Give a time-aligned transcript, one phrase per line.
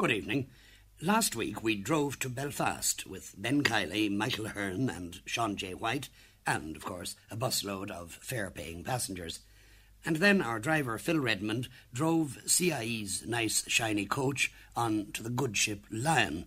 [0.00, 0.46] Good evening.
[1.02, 5.74] Last week we drove to Belfast with Ben Kiely, Michael Hearn, and Sean J.
[5.74, 6.08] White,
[6.46, 9.40] and, of course, a busload of fare paying passengers.
[10.02, 15.58] And then our driver, Phil Redmond, drove CIE's nice, shiny coach on to the good
[15.58, 16.46] ship Lion.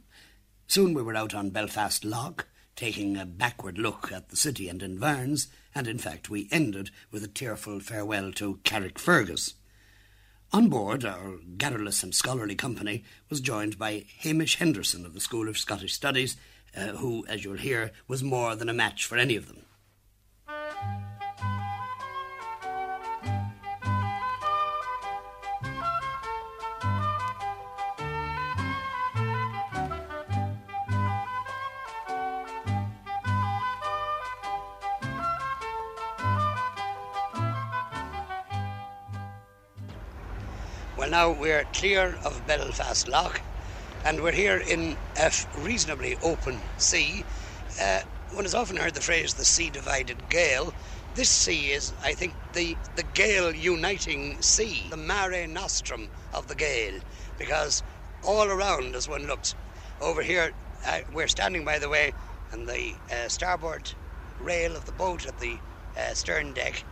[0.66, 2.38] Soon we were out on Belfast Lough,
[2.76, 7.24] taking a backward look at the city and environs, and in fact we ended with
[7.24, 9.54] a tearful farewell to Carrickfergus.
[10.56, 15.50] On board, our garrulous and scholarly company was joined by Hamish Henderson of the School
[15.50, 16.38] of Scottish Studies,
[16.78, 19.66] uh, who, as you'll hear, was more than a match for any of them.
[41.14, 43.34] Now we're clear of Belfast Lough,
[44.04, 47.24] and we're here in a reasonably open sea.
[47.80, 48.00] Uh,
[48.32, 50.74] one has often heard the phrase "the sea divided Gael."
[51.14, 56.56] This sea is, I think, the the Gael uniting sea, the mare nostrum of the
[56.56, 57.00] Gael,
[57.38, 57.84] because
[58.24, 59.54] all around, as one looks
[60.02, 60.52] over here,
[60.84, 62.12] uh, we're standing, by the way,
[62.52, 63.94] on the uh, starboard
[64.40, 65.60] rail of the boat at the
[65.96, 66.84] uh, stern deck,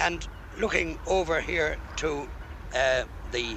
[0.00, 0.26] and
[0.58, 2.28] looking over here to
[2.74, 3.56] uh, the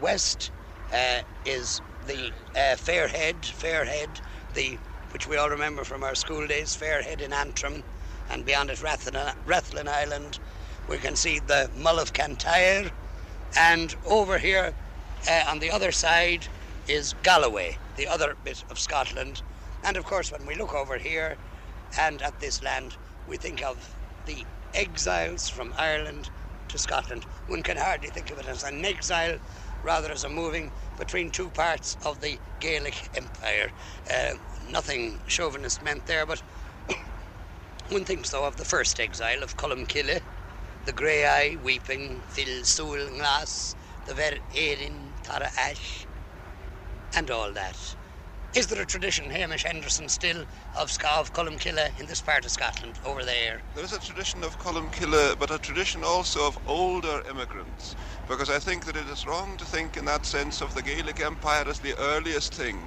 [0.00, 0.50] west
[0.92, 4.20] uh, is the uh, Fairhead, Fairhead,
[4.54, 4.78] the
[5.12, 7.82] which we all remember from our school days, Fairhead in Antrim,
[8.30, 10.38] and beyond it Rathlin, Island.
[10.88, 12.90] We can see the Mull of Kintyre,
[13.56, 14.74] and over here
[15.28, 16.46] uh, on the other side
[16.88, 19.42] is Galloway, the other bit of Scotland.
[19.84, 21.36] And of course, when we look over here
[21.98, 22.96] and at this land,
[23.28, 23.94] we think of
[24.26, 26.30] the exiles from Ireland
[26.72, 27.24] to Scotland.
[27.46, 29.38] One can hardly think of it as an exile,
[29.84, 33.70] rather as a moving between two parts of the Gaelic Empire.
[34.10, 34.34] Uh,
[34.70, 36.40] nothing chauvinist meant there, but
[37.90, 40.20] one thinks though of the first exile of Columcille,
[40.86, 43.76] the grey eye weeping, Phil Soul Glass,
[44.06, 46.06] the Ver Erin Tara Ash,
[47.14, 47.96] and all that.
[48.54, 50.44] Is there a tradition, Hamish Henderson, still
[50.76, 53.62] of, of Columcille in this part of Scotland, over there?
[53.74, 57.96] There is a tradition of Columcille, but a tradition also of older immigrants,
[58.28, 61.20] because I think that it is wrong to think in that sense of the Gaelic
[61.20, 62.78] Empire as the earliest thing.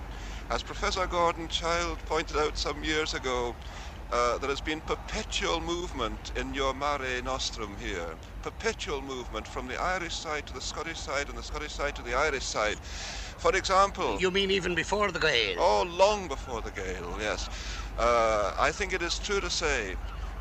[0.52, 3.56] As Professor Gordon Childe pointed out some years ago,
[4.12, 8.14] uh, there has been perpetual movement in your Mare Nostrum here.
[8.44, 12.04] Perpetual movement from the Irish side to the Scottish side and the Scottish side to
[12.04, 12.78] the Irish side.
[13.38, 15.58] For example, You mean even before the Gael?
[15.60, 17.50] Oh, long before the Gael, yes.
[17.98, 19.96] Uh, I think it is true to say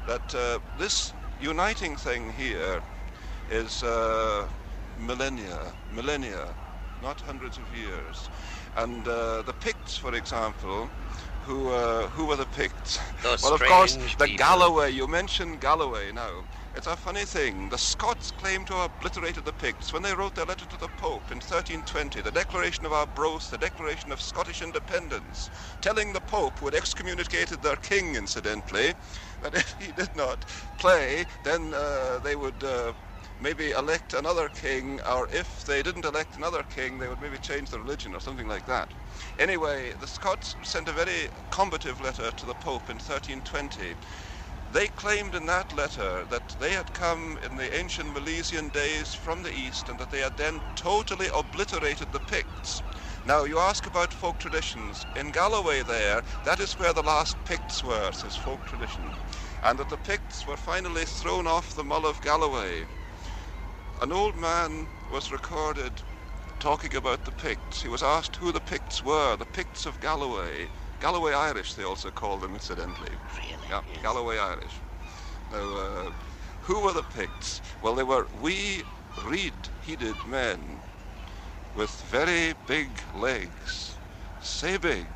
[0.07, 2.83] that uh, this uniting thing here
[3.51, 4.47] is uh,
[4.99, 6.55] millennia, millennia,
[7.03, 8.29] not hundreds of years.
[8.77, 10.89] And uh, the Picts, for example,
[11.45, 12.99] who uh, who were the Picts?
[13.23, 14.37] Those well, of course, the people.
[14.47, 14.91] Galloway.
[14.91, 16.45] You mentioned Galloway now.
[16.77, 17.69] It's a funny thing.
[17.69, 20.89] The Scots claim to have obliterated the Picts when they wrote their letter to the
[20.99, 26.59] Pope in 1320, the Declaration of Arbroath, the Declaration of Scottish Independence, telling the Pope,
[26.59, 28.93] who had excommunicated their king, incidentally,
[29.41, 30.45] that if he did not
[30.77, 32.93] play, then uh, they would uh,
[33.41, 37.71] maybe elect another king, or if they didn't elect another king, they would maybe change
[37.71, 38.89] the religion or something like that.
[39.39, 43.95] Anyway, the Scots sent a very combative letter to the Pope in 1320.
[44.75, 49.45] They claimed in that letter that they had come in the ancient Milesian days from
[49.45, 52.83] the east and that they had then totally obliterated the Picts.
[53.25, 55.07] Now, you ask about folk traditions.
[55.15, 59.05] In Galloway there, that is where the last Picts were, says folk tradition.
[59.63, 62.83] And that the Picts were finally thrown off the Mull of Galloway.
[64.03, 65.93] An old man was recorded
[66.59, 67.83] talking about the Picts.
[67.83, 70.67] He was asked who the Picts were, the Picts of Galloway.
[71.05, 73.11] Galloway Irish, they also call them, incidentally.
[73.37, 73.69] Really?
[73.69, 74.03] Yeah, Yes.
[74.03, 74.81] Galloway Irish.
[75.53, 76.11] Now, uh,
[76.63, 77.61] who were the Picts?
[77.83, 78.85] Well, they were wee,
[79.23, 80.79] reed-headed men
[81.77, 83.99] with very big legs,
[84.41, 85.07] so big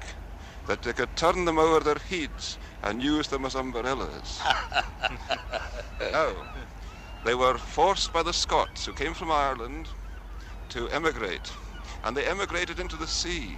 [0.67, 4.43] that they could turn them over their heads and use them as umbrellas.
[6.13, 6.33] now,
[7.25, 9.89] they were forced by the Scots who came from Ireland
[10.69, 11.51] to emigrate,
[12.05, 13.57] and they emigrated into the sea.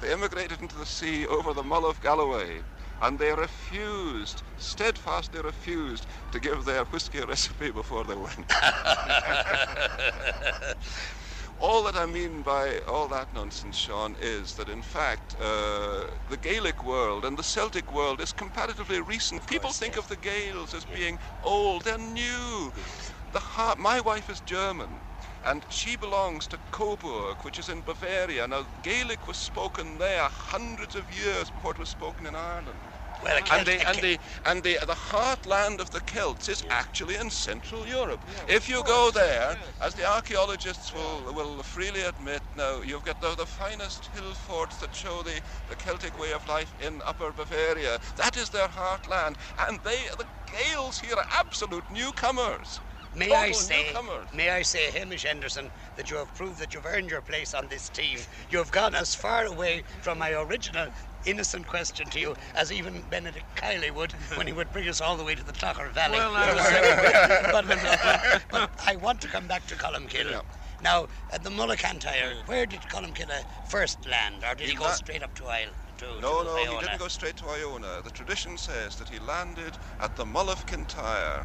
[0.00, 2.60] They emigrated into the sea over the Mull of Galloway,
[3.02, 8.46] and they refused, steadfastly refused, to give their whisky recipe before they went.
[11.60, 16.36] all that I mean by all that nonsense, Sean, is that in fact uh, the
[16.40, 19.46] Gaelic world and the Celtic world is comparatively recent.
[19.46, 20.04] People course, think yes.
[20.04, 21.82] of the Gaels as being old.
[21.82, 22.72] They're new.
[23.32, 25.00] The ha- my wife is German.
[25.44, 28.46] And she belongs to Coburg, which is in Bavaria.
[28.46, 32.78] Now, Gaelic was spoken there hundreds of years before it was spoken in Ireland.
[33.22, 37.16] Well, and Celt- the and the and the the heartland of the Celts is actually
[37.16, 38.24] in Central Europe.
[38.48, 43.34] if you go there, as the archaeologists will will freely admit, now you've got the,
[43.34, 47.98] the finest hill forts that show the, the Celtic way of life in Upper Bavaria.
[48.16, 49.34] That is their heartland,
[49.66, 52.80] and they the Gaels here are absolute newcomers.
[53.14, 53.94] May I say,
[54.34, 57.68] may I say, Hamish Henderson, that you have proved that you've earned your place on
[57.68, 58.18] this team.
[58.50, 60.88] You have gone as far away from my original
[61.24, 65.16] innocent question to you as even Benedict Kiely would when he would bring us all
[65.16, 66.18] the way to the Clogher Valley.
[66.18, 67.66] Well, I but,
[68.50, 70.30] but- I want to come back to Columkill.
[70.30, 70.40] Yeah.
[70.80, 74.92] Now, at the Mullacantire, where did Columkill first land, or did he, He go la-
[74.92, 75.70] straight up to Isle?
[75.98, 78.00] To, No, to no, he didn't go straight to Iona.
[78.04, 81.44] The tradition says that he landed at the Mull of Kintyre.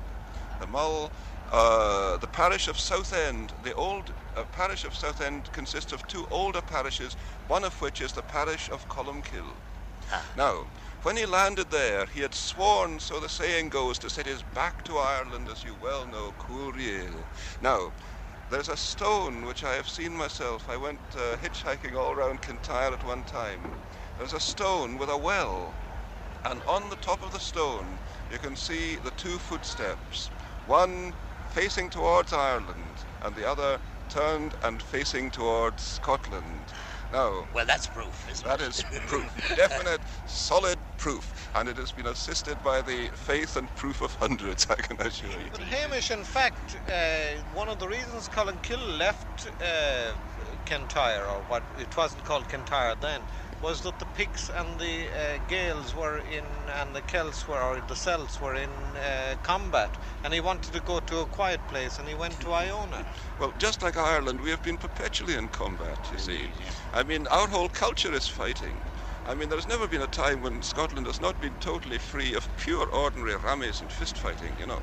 [0.60, 1.12] The Mull,
[1.54, 6.62] uh, the parish of Southend, the old uh, parish of Southend consists of two older
[6.62, 7.16] parishes,
[7.48, 9.54] one of which is the parish of Columkill.
[10.12, 10.26] Ah.
[10.36, 10.66] Now,
[11.04, 14.84] when he landed there, he had sworn, so the saying goes, to set his back
[14.86, 17.12] to Ireland, as you well know, Courier.
[17.62, 17.92] Now,
[18.50, 20.68] there's a stone which I have seen myself.
[20.70, 23.60] I went uh, hitchhiking all around Kintyre at one time.
[24.18, 25.74] There's a stone with a well,
[26.46, 27.86] and on the top of the stone
[28.32, 30.30] you can see the two footsteps,
[30.68, 31.14] one
[31.54, 33.80] facing towards Ireland and the other
[34.10, 36.44] turned and facing towards Scotland.
[37.12, 38.70] Now, Well, that's proof, isn't that it?
[38.70, 44.02] is proof, definite, solid proof, and it has been assisted by the faith and proof
[44.02, 45.52] of hundreds, I can assure you.
[45.52, 50.12] But Hamish, in fact, uh, one of the reasons Colin Kill left uh,
[50.66, 53.22] Kintyre, or what it wasn't called Kintyre then,
[53.64, 57.80] was that the Picts and the uh, Gaels were in, and the Celts were, or
[57.88, 59.90] the Celts were in uh, combat,
[60.24, 63.06] and he wanted to go to a quiet place, and he went to Iona.
[63.40, 66.52] Well, just like Ireland, we have been perpetually in combat, you see.
[66.94, 68.82] I mean, our whole culture is fighting.
[69.26, 72.50] I mean, there's never been a time when Scotland has not been totally free of
[72.58, 74.82] pure ordinary rammies and fist fighting, you know.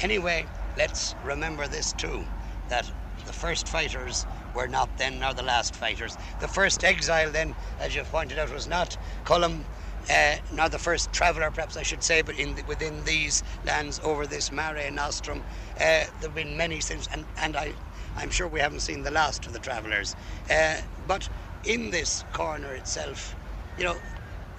[0.00, 0.48] Anyway,
[0.78, 2.24] let's remember this too
[2.70, 2.90] that
[3.26, 4.24] the first fighters
[4.54, 6.16] were not then nor the last fighters.
[6.40, 9.64] The first exile, then, as you've pointed out, was not Cullum,
[10.10, 14.26] uh, nor the first traveller, perhaps I should say, but the, within these lands over
[14.26, 15.42] this Mare Nostrum.
[15.76, 17.72] Uh, there have been many since, and, and I,
[18.16, 20.16] I'm sure we haven't seen the last of the travellers.
[20.50, 20.76] Uh,
[21.06, 21.28] but
[21.64, 23.36] in this corner itself,
[23.78, 23.96] you know,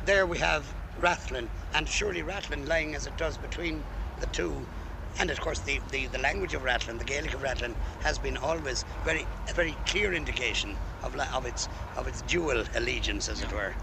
[0.05, 3.83] there we have Rathlin, and surely Rathlin lying as it does between
[4.19, 4.65] the two
[5.19, 8.37] and of course the, the, the language of Rathlin, the Gaelic of Rathlin, has been
[8.37, 11.67] always very a very clear indication of of its
[11.97, 13.73] of its dual allegiance, as it were.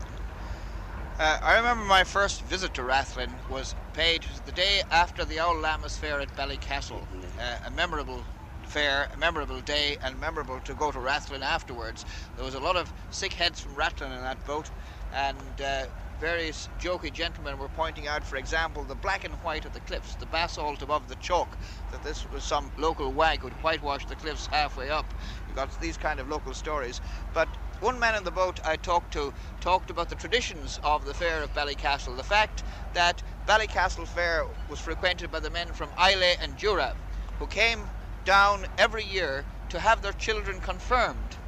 [1.19, 5.63] Uh, I remember my first visit to Rathlin was paid the day after the Old
[5.63, 7.03] Lammas Fair at Ballycastle.
[7.39, 8.25] Uh, a memorable
[8.65, 12.07] fair, a memorable day, and memorable to go to Rathlin afterwards.
[12.37, 14.71] There was a lot of sick heads from Rathlin in that boat,
[15.13, 15.85] and uh,
[16.21, 20.15] various jokey gentlemen were pointing out, for example, the black and white of the cliffs,
[20.17, 21.57] the basalt above the chalk,
[21.91, 25.07] that this was some local wag who'd whitewashed the cliffs halfway up.
[25.49, 27.01] You got these kind of local stories.
[27.33, 27.49] But
[27.81, 29.33] one man in the boat I talked to
[29.63, 32.15] talked about the traditions of the fair of Ballycastle.
[32.15, 36.93] The fact that Ballycastle Fair was frequented by the men from Islay and Jura,
[37.39, 37.89] who came
[38.27, 41.40] down every year to have their children confirmed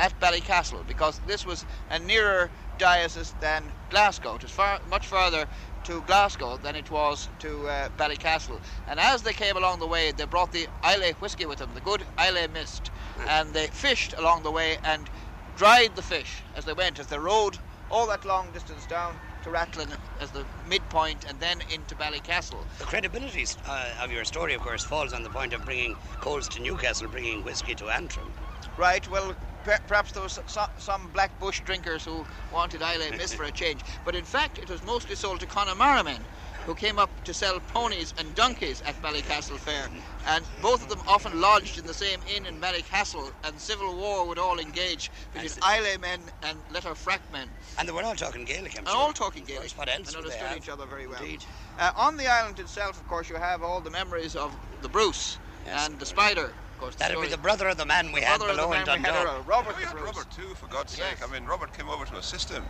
[0.00, 4.36] at Ballycastle because this was a nearer diocese than Glasgow.
[4.36, 5.46] It was far, much farther
[5.84, 8.58] to Glasgow than it was to uh, Ballycastle.
[8.88, 11.80] And as they came along the way, they brought the Islay whisky with them, the
[11.82, 12.90] good Islay mist,
[13.28, 15.08] and they fished along the way and
[15.56, 17.58] dried the fish as they went, as they rode
[17.90, 19.88] all that long distance down to Rathlin
[20.20, 22.64] as the midpoint and then into Ballycastle.
[22.78, 26.48] The credibility uh, of your story, of course, falls on the point of bringing coals
[26.50, 28.30] to Newcastle, bringing whiskey to Antrim.
[28.76, 29.34] Right, well,
[29.86, 30.38] perhaps there was
[30.78, 33.80] some black bush drinkers who wanted Islay Mist for a change.
[34.04, 36.20] But in fact, it was mostly sold to Connemara men
[36.66, 39.88] who came up to sell ponies and donkeys at Ballycastle Fair.
[40.26, 44.26] And both of them often lodged in the same inn in Ballycastle, and civil war
[44.26, 45.46] would all engage between.
[45.46, 47.48] Islay men and Letterfrack men.
[47.78, 48.96] And they were all talking Gaelic, I'm And sure.
[48.96, 49.72] all talking Gaelic.
[49.72, 51.22] What else and understood each other very well.
[51.22, 51.44] Indeed.
[51.78, 55.38] Uh, on the island itself, of course, you have all the memories of the Bruce
[55.66, 55.86] Yes.
[55.88, 56.52] and the Spider.
[56.80, 58.62] Of course, the That'd be the brother of the man we had brother of the
[58.62, 59.26] below in man Dundalk.
[59.26, 61.18] around, Robert We had Robert too, for God's Yes.
[61.18, 61.28] sake.
[61.28, 62.64] I mean, Robert came over to assist him.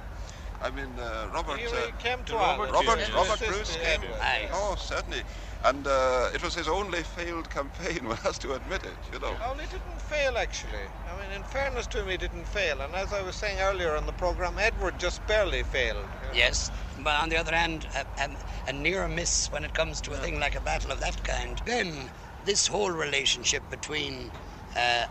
[0.60, 1.60] I mean, uh, Robert.
[1.60, 2.72] He, uh, he came to Robert Ireland.
[2.88, 3.10] Robert, Yes.
[3.12, 3.48] Robert Yes.
[3.50, 4.02] Bruce came.
[4.20, 4.48] Aye.
[4.52, 5.22] Oh, certainly.
[5.62, 9.36] And uh, it was his only failed campaign, one has to admit it, you know.
[9.44, 10.72] Oh, he didn't fail actually.
[11.08, 12.80] I mean, in fairness to him, he didn't fail.
[12.80, 15.98] And as I was saying earlier on the program, Edward just barely failed.
[16.22, 16.34] you know.
[16.34, 18.28] Yes, but on the other hand, a, a,
[18.66, 21.62] a near miss when it comes to a thing like a battle of that kind.
[21.64, 22.10] Then,
[22.44, 24.30] this whole relationship between
[24.76, 25.06] uh,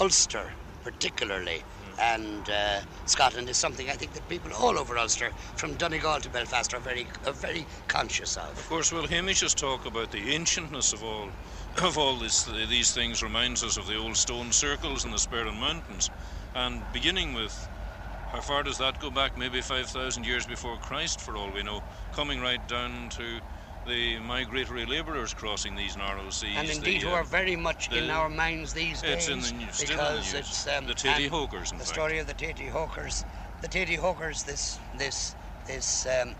[0.00, 0.52] Ulster,
[0.84, 1.62] particularly,
[2.00, 6.28] and uh, Scotland is something I think that people all over Ulster, from Donegal to
[6.28, 8.50] Belfast, are very, are very conscious of.
[8.50, 11.28] Of course, well, Hamish's talk about the ancientness of all
[11.82, 15.60] of all this, these things reminds us of the old stone circles in the Sperrin
[15.60, 16.10] Mountains,
[16.54, 17.68] and beginning with
[18.32, 19.38] how far does that go back?
[19.38, 21.80] Maybe 5,000 years before Christ, for all we know,
[22.12, 23.40] coming right down to
[23.86, 26.56] the migratory labourers crossing these narrow seas.
[26.56, 29.28] And indeed, the, who uh, are very much in our minds these it's days.
[29.28, 30.34] in the news, still in the news.
[30.34, 31.94] it's um, The Tatey and Hokers, in The fact.
[31.94, 33.24] story of the Tatey Hokers.
[33.62, 34.42] The Tatey Hokers.
[34.44, 35.34] This this
[35.66, 36.34] this um,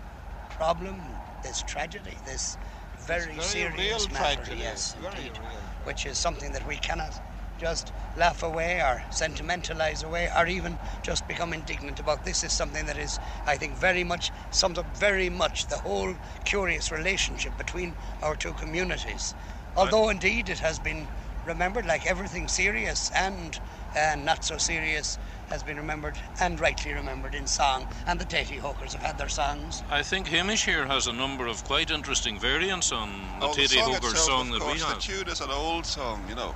[0.49, 1.01] problem,
[1.43, 2.57] this tragedy, this
[2.99, 4.35] very, very serious real matter.
[4.43, 5.37] tragedy, Yes, very indeed.
[5.39, 5.49] real.
[5.83, 7.13] Which is something that we cannot
[7.59, 12.23] just laugh away or sentimentalize away or even just become indignant about.
[12.23, 16.15] This is something that is, I think, very much sums up very much the whole
[16.45, 19.33] curious relationship between our two communities.
[19.75, 21.07] Although indeed it has been
[21.45, 23.59] remembered like everything serious and
[23.95, 25.17] uh, not so serious
[25.49, 27.87] has been remembered and rightly remembered in song.
[28.05, 29.81] And the Tatey Hawkers have had their songs.
[29.89, 33.09] I think Hamish here has a number of quite interesting variants on
[33.39, 34.95] the Oh, the Tatey song Hokers itself, song of that we have.
[34.95, 36.53] The tune is an old song, you know.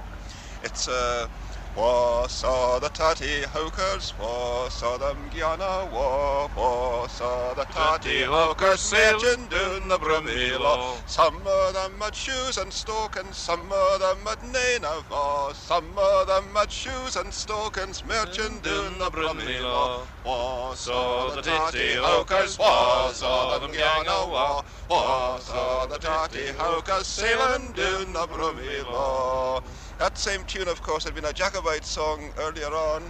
[0.63, 1.27] It's a
[1.73, 8.81] Wha saw the tatty hokers, wha saw them gianna, wha, wha saw the tatty hokers
[8.81, 11.01] sailing down the Broomielaw.
[11.07, 15.53] Some of them had shoes and stokens, some of them had of all.
[15.53, 20.05] Some of them had shoes and stokens, merching down the Broomielaw.
[20.25, 27.07] Wha saw the tatty hokers, wha saw them gianna, wha, wha saw the tatty hokers
[27.07, 29.61] sailing down the Broomielaw.
[30.01, 33.03] That same tune, of course, had been a Jacobite song earlier on.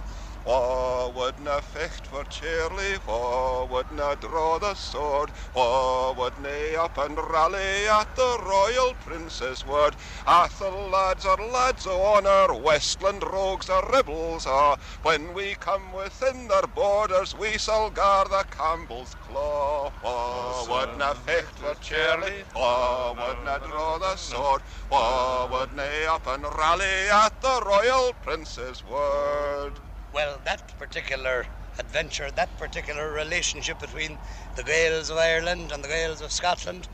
[0.44, 7.86] Wha wouldna fecht for Charlie, wha wouldna draw the sword, wha wouldna up and rally
[7.86, 9.94] at the royal prince's word.
[10.26, 14.76] Ath the lads are lads o' honour, Westland rogues are rebels are.
[15.02, 19.92] When we come within their borders, we shall guard the Campbell's claw.
[20.02, 27.08] Wha wouldna fecht for Charlie, wha wouldna draw the sword, wha wouldna up and rally
[27.12, 29.78] at the royal prince's word.
[30.12, 34.20] Well, that particular adventure, that particular relationship between
[34.54, 36.88] the Gaels of Ireland and the Gaels of Scotland,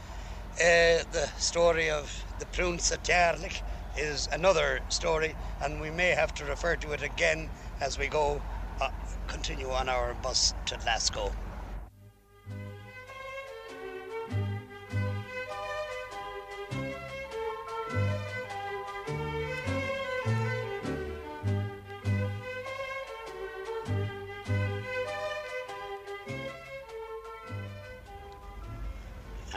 [0.60, 3.62] uh, the story of the Prunce at Jarlich
[3.94, 8.44] is another story, and we may have to refer to it again as we go,
[8.80, 8.90] uh,
[9.26, 11.34] continue on our bus to Glasgow.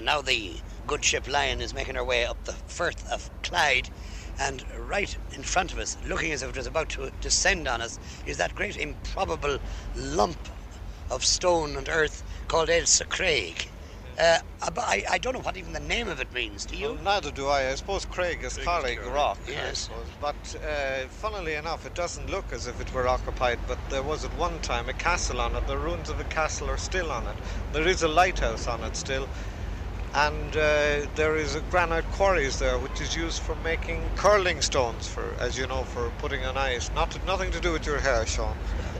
[0.02, 0.56] And now the
[0.88, 3.88] good ship Lion is making her way up the Firth of Clyde.
[4.40, 7.84] And right in front of us, looking as if it was about to descend on
[7.84, 9.60] us, is that great improbable
[9.96, 10.40] lump
[11.12, 13.68] of stone and earth called Ailsa Craig.
[14.18, 14.40] Uh,
[14.74, 16.66] but I, I don't know what even the name of it means.
[16.66, 16.94] Do you?
[16.94, 17.70] Well, neither do I.
[17.70, 19.38] I suppose Craig is Craig is Carrig Carrig, Rock.
[19.48, 19.88] Yes.
[20.20, 23.60] But uh, funnily enough, it doesn't look as if it were occupied.
[23.68, 25.68] But there was at one time a castle on it.
[25.68, 27.36] The ruins of a castle are still on it.
[27.72, 29.30] There is a lighthouse on it still.
[30.14, 35.08] And uh, there is a granite quarries there, which is used for making curling stones,
[35.08, 36.92] for as you know, for putting on ice.
[36.94, 38.58] Not nothing to do with your hair, Sean.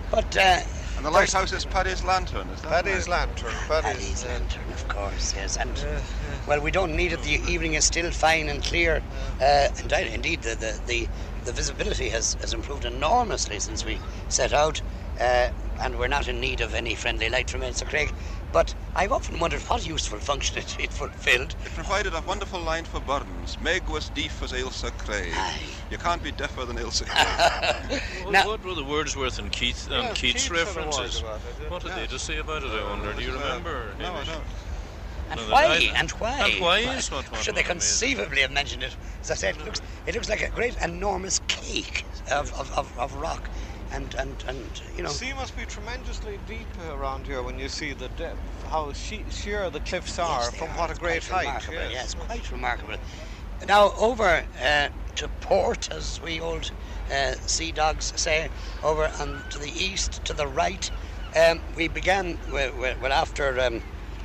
[0.10, 0.60] But uh,
[0.96, 3.28] And the lighthouse is Paddy's Lantern, is that Paddy's right?
[3.28, 3.52] lantern.
[3.68, 5.58] Paddy's, Paddy's uh, lantern, of course, yes.
[5.58, 6.00] And uh,
[6.48, 7.22] well, we don't need it.
[7.24, 9.02] The evening is still fine and clear.
[9.42, 11.08] Uh, and I- indeed, the, the, the,
[11.44, 14.00] the visibility has, has improved enormously since we
[14.30, 14.82] set out.
[15.20, 15.50] Uh,
[15.82, 18.14] and we're not in need of any friendly light from Ailsa Craig.
[18.52, 21.56] But I've often wondered what useful function it, it fulfilled.
[21.66, 23.58] It provided a wonderful line for Burns.
[23.62, 25.32] Meg was deaf as Ailsa Craig.
[25.34, 25.60] Aye.
[25.90, 27.06] You can't be deafer than Ailsa
[27.90, 28.02] Craig.
[28.24, 30.66] What, Now- what were the Wordsworth and Keats and Yeah, Keats Keats had a word
[30.76, 31.20] references?
[31.22, 31.72] it.
[31.72, 31.96] What did Yeah.
[31.96, 32.72] they just say about it?
[32.72, 33.10] I wonder.
[33.12, 33.94] Uh, Do you uh, remember?
[34.00, 34.44] No, I don't.
[35.30, 35.92] And No, why?
[35.96, 36.40] And why?
[36.50, 38.08] and why is what- what Should they was amazing.
[38.18, 38.94] conceivably have mentioned it?
[39.22, 43.00] As I said, it looks, it looks like a great enormous cake of, of, of,
[43.00, 43.50] of rock.
[43.94, 44.58] And, and, and,
[44.96, 48.40] you know, The sea must be tremendously deep around here when you see the depth,
[48.70, 50.78] how she- sheer the cliffs are Yes, from are.
[50.78, 51.68] what a great height.
[51.70, 51.92] Yes.
[51.92, 52.96] Yes, quite remarkable.
[53.68, 56.72] Now over uh, to port, as we old
[57.12, 58.50] uh, sea dogs say,
[58.82, 60.90] over and to the east, to the right.
[61.36, 63.82] Um, we began well, after um,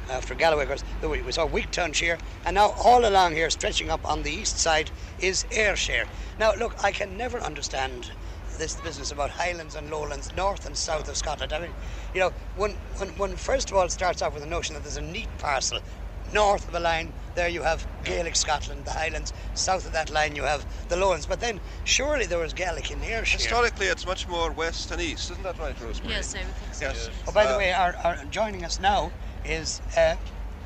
[0.09, 4.09] after Galloway, of course, we we saw Wigtownshire, and now all along here, stretching up
[4.09, 6.07] on the east side, is Ayrshire.
[6.39, 8.13] Now, look, I can never understand
[8.59, 11.53] this business about highlands and lowlands, north and south of Scotland.
[11.53, 11.71] I mean,
[12.15, 14.97] you know, one, one, one first of all starts off with the notion that there's
[14.97, 15.81] a neat parcel
[16.33, 19.33] north of a line, there you have Gaelic Scotland, the Highlands.
[19.55, 21.27] South of that line, you have the Lowlands.
[21.27, 23.23] But then, surely there was Gaelic in here.
[23.23, 26.15] Historically, it's much more west and east, isn't that right, Rosemary?
[26.15, 26.85] Yes, I would think so.
[26.87, 27.11] Yes.
[27.29, 29.13] Oh, by the Uh, way, our, our, joining us now
[29.45, 30.17] is uh,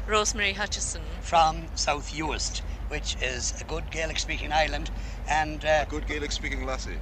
[0.06, 1.02] Rosemary Hutchison.
[1.20, 4.90] from South Uist, which is a good Gaelic-speaking island,
[5.28, 6.98] and uh, Good Gaelic-speaking lassie.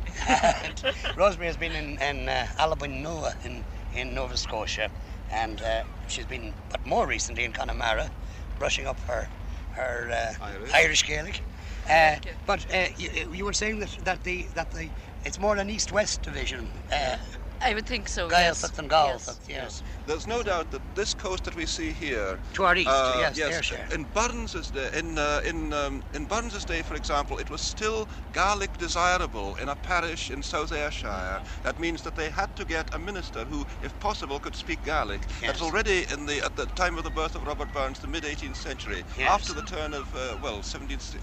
[1.16, 3.64] Rosemary has been in, in uh, Alabinoa in,
[3.94, 4.90] in Nova Scotia,
[5.32, 8.10] and uh, she's been, but more recently in Connemara,
[8.58, 9.28] brushing up her
[9.72, 10.74] her uh, Irish.
[10.74, 11.40] Irish Gaelic.
[11.88, 12.16] Uh,
[12.46, 14.88] but uh, you, you were saying that, that the that the
[15.24, 16.68] it's more an east-west division.
[16.92, 17.16] Uh,
[17.60, 18.28] I would think so.
[18.28, 18.78] Gaeltacht yes.
[18.78, 19.26] and Yes.
[19.26, 19.82] Gaeltacht, yes.
[20.06, 23.36] There's no doubt that this coast that we see here, To our east, uh, yes,
[23.36, 23.88] yes, Ayrshire.
[23.92, 28.08] in Burns's day, in uh, in um, in Burns's day, for example, it was still
[28.32, 31.42] Gaelic desirable in a parish in South Ayrshire.
[31.62, 35.22] That means that they had to get a minister who, if possible, could speak Gaelic.
[35.40, 35.62] That's Yes.
[35.62, 38.56] already in the at the time of the birth of Robert Burns, the mid 18th
[38.56, 39.30] century, Yes.
[39.30, 41.18] after the turn of uh, well 1760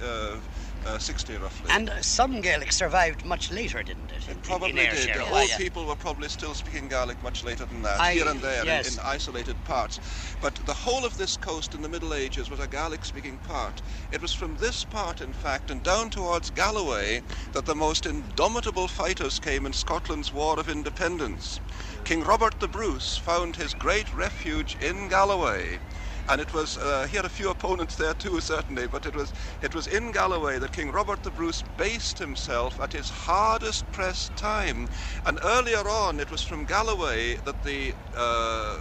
[0.85, 1.69] uh, uh, 60 roughly.
[1.71, 4.27] And uh, some Gaelic survived much later, didn't it?
[4.27, 5.13] in- in- Probably in did.
[5.13, 5.57] The old yeah.
[5.57, 8.85] people were probably still speaking Gaelic much later than that, I- here and there in-
[8.85, 9.99] in, isolated parts.
[10.41, 13.81] But the whole of this coast in the Middle Ages was a Gaelic-speaking part.
[14.11, 17.21] It was from this part, in fact, and down towards Galloway
[17.53, 21.59] that the most indomitable fighters came in Scotland's War of Independence.
[22.03, 25.79] King Robert the Bruce found his great refuge in Galloway.
[26.27, 28.87] And it was uh, he had a few opponents there too, certainly.
[28.87, 32.93] But it was it was in Galloway that King Robert the Bruce based himself at
[32.93, 34.87] his hardest pressed time.
[35.25, 38.77] And earlier on, it was from Galloway that the uh,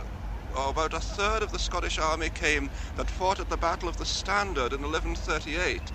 [0.57, 3.97] oh, about a third of the Scottish army came that fought at the Battle of
[3.97, 5.93] the Standard in 1138.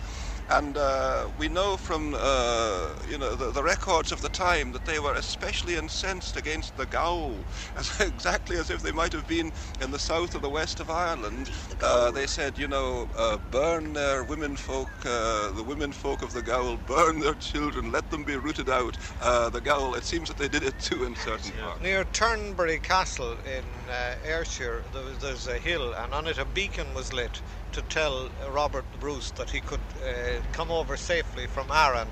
[0.49, 4.85] And uh, we know from uh, you know the, the records of the time that
[4.85, 7.35] they were especially incensed against the Gaul,
[7.77, 10.89] as exactly as if they might have been in the south or the west of
[10.89, 11.51] Ireland.
[11.81, 16.33] Uh, they said, you know, uh, burn their women folk, uh, the women folk of
[16.33, 18.97] the Gaul, burn their children, let them be rooted out.
[19.21, 21.81] Uh, the Gaul, it seems that they did it too in certain parts.
[21.81, 26.45] Near Turnberry Castle in uh, Ayrshire, there was, there's a hill, and on it a
[26.45, 31.71] beacon was lit to tell Robert Bruce that he could uh, come over safely from
[31.71, 32.07] Arran,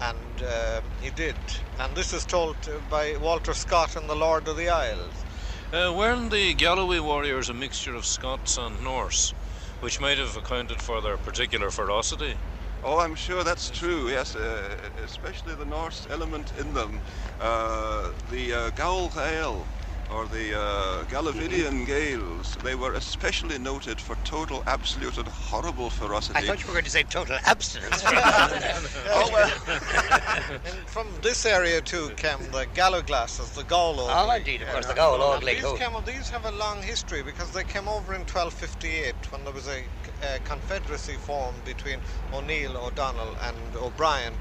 [0.00, 1.36] and uh, he did.
[1.78, 5.14] And this is told uh, by Walter Scott in The Lord of the Isles.
[5.72, 9.30] Uh, weren't the Galloway warriors a mixture of Scots and Norse,
[9.80, 12.34] which might have accounted for their particular ferocity?
[12.84, 14.08] Oh, I'm sure that's true.
[14.08, 17.00] Yes, uh, especially the Norse element in them.
[17.40, 19.64] Uh, the uh, Gaul Gael,
[20.14, 26.38] or the uh, Gallovidian Gaels, they were especially noted for total, absolute, and horrible ferocity.
[26.38, 28.02] I thought you were going to say total abstinence.
[28.06, 29.50] oh, well,
[30.64, 34.86] And from this area too came the Gallow glasses, the Gaul Oh, indeed, of course,
[34.86, 35.54] the Gaul And Ogling.
[35.54, 39.44] These, who- came, these have a long history because they came over in 1258 when
[39.44, 39.84] there was a,
[40.22, 42.00] a confederacy formed between
[42.32, 44.34] O'Neill, O'Donnell, and O'Brien.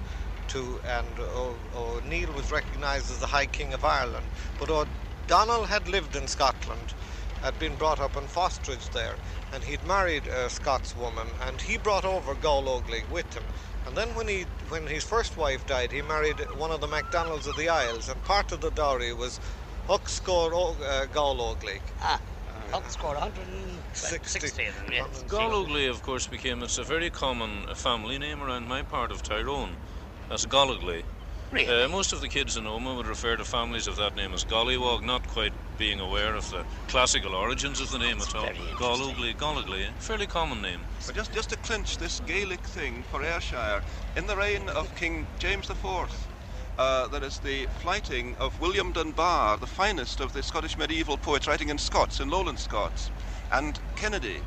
[0.48, 4.26] To and O'Neill was recognised as the High King of Ireland,
[4.60, 4.70] but
[5.26, 6.94] O'Donnell had lived in Scotland,
[7.42, 9.16] had been brought up in Fosterage there,
[9.54, 13.44] and he'd married a Scots woman, and he brought over Gaul Ogling with him.
[13.86, 17.48] And then when he when his first wife died, he married one of the MacDonalds
[17.48, 19.40] of the Isles, and part of the dowry was
[19.88, 21.82] Huxcore o- uh, Gaul Ogling.
[22.02, 22.20] ah,
[22.72, 25.06] Huck scored 160 of them, yeah.
[25.30, 29.24] Galloway, of course, became it's a very common uh, family name around my part of
[29.24, 29.76] Tyrone.
[30.30, 31.04] That's Galloway.
[31.52, 31.84] Really?
[31.84, 34.46] Uh, most of the kids in Omagh would refer to families of that name as
[34.46, 38.44] Gollywog, not quite being aware of the classical origins of the name at all.
[38.44, 38.78] very interesting.
[38.80, 40.80] Galloway, Galloway, fairly common name.
[41.06, 43.82] but just, just to clinch this Gaelic thing for Ayrshire,
[44.16, 45.86] in the reign of King James IV,
[46.78, 51.48] uh, there is the flyting of William Dunbar, the finest of the Scottish medieval poets
[51.48, 53.12] writing in Scots, in Lowland Scots,
[53.52, 54.40] and Kennedy.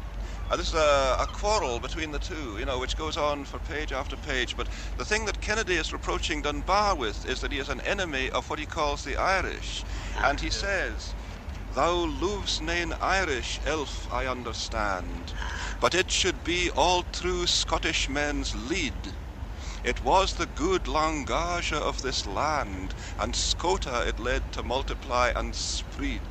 [0.50, 3.58] Uh, this is a, a quarrel between the two, you know, which goes on for
[3.60, 4.56] page after page.
[4.56, 8.30] But the thing that Kennedy is reproaching Dunbar with is that he is an enemy
[8.30, 9.84] of what he calls the Irish.
[10.22, 11.14] And he says,
[11.74, 15.32] Thou loves nain Irish, elf, I understand,
[15.80, 18.92] but it should be all true Scottish men's lead.
[19.84, 25.54] It was the good langage of this land, and Scota it led to multiply and
[25.54, 26.22] spread.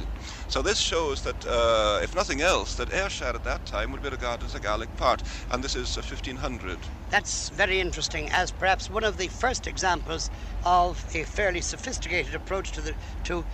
[0.47, 4.09] So this shows that, uh, if nothing else, that Ayrshire at that time would be
[4.09, 6.79] regarded as a Gaelic part, and this is uh, 1500.
[7.11, 10.31] That's very interesting, as perhaps one of the first examples
[10.65, 13.45] of a fairly sophisticated approach to the to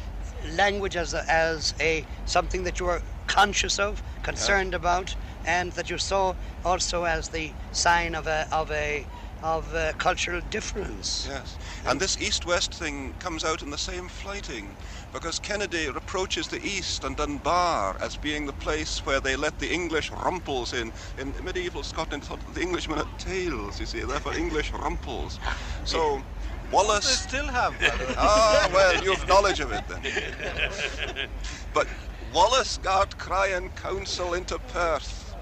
[0.56, 5.90] language as a, as a something that you were conscious of, concerned about, and that
[5.90, 6.34] you saw
[6.64, 9.06] also as the sign of a of a
[9.42, 11.28] of a cultural difference.
[11.30, 14.76] Yes, and this east-west thing comes out in the same flyting.
[15.12, 19.72] because Kennedy reproaches the East and Dunbar as being the place where they let the
[19.72, 20.92] English rumples in.
[21.18, 25.40] In medieval Scotland, thought the Englishmen had tails, you see, therefore English rumples.
[25.86, 27.74] So They Wallace still have.
[28.18, 30.02] Ah, well, you've knowledge of it then.
[31.74, 31.88] but
[32.34, 35.36] Wallace got crying counsel into Perth,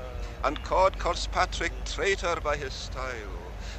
[0.44, 3.37] and called Kirkpatrick traitor by his style.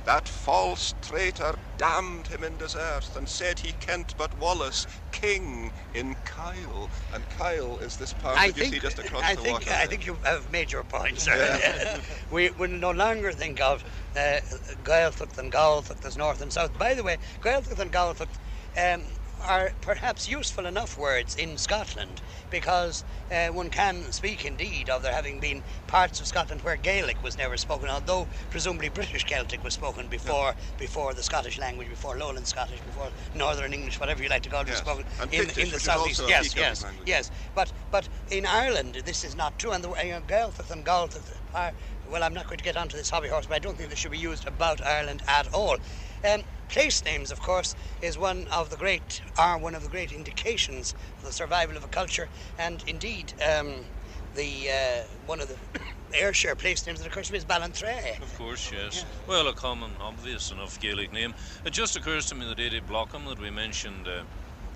[0.08, 6.16] That false traitor damned him in desert, and said he kent but Wallace, king in
[6.24, 6.88] Kyle.
[7.12, 9.58] And Kyle is this part I that you see think, just across I the think,
[9.58, 9.70] water.
[9.78, 12.00] I think you have made your point, sir.
[12.30, 13.84] we will no longer think of
[14.16, 14.38] uh,
[14.82, 16.78] Gaeltacht and Gaeltacht as north and south.
[16.78, 18.38] By the way, Gaeltacht and Gaeltacht
[18.78, 19.02] um,
[19.46, 22.20] are perhaps useful enough words in Scotland
[22.51, 27.22] because uh, one can speak indeed of there having been parts of Scotland where Gaelic
[27.22, 32.16] was never spoken, although presumably British Celtic was spoken before before the Scottish language, before
[32.16, 35.46] Lowland Scottish, before Northern English, whatever you like to call it, was spoken And in,
[35.46, 36.22] Pictish, in the southeast.
[36.29, 37.09] Yes, yes, language.
[37.09, 37.31] yes.
[37.55, 41.31] But but in Ireland this is not true, and the you know, Gaeltacht and Gaeltacht
[41.55, 41.72] are
[42.11, 42.22] well.
[42.22, 44.11] I'm not going to get onto this hobby horse, but I don't think they should
[44.11, 45.79] be used about Ireland at all.
[46.24, 50.12] Um, place names, of course, is one of the great are one of the great
[50.12, 52.28] indications of the survival of a culture,
[52.59, 53.87] and indeed um,
[54.35, 55.57] the uh, one of the
[56.14, 58.20] Ayrshire place names that occurs to me is Ballantrae.
[58.20, 59.04] Of course, yes.
[59.26, 61.35] Well, a common, obvious enough Gaelic name.
[61.64, 64.24] It just occurs to me that Eddie Blockham, that we mentioned uh,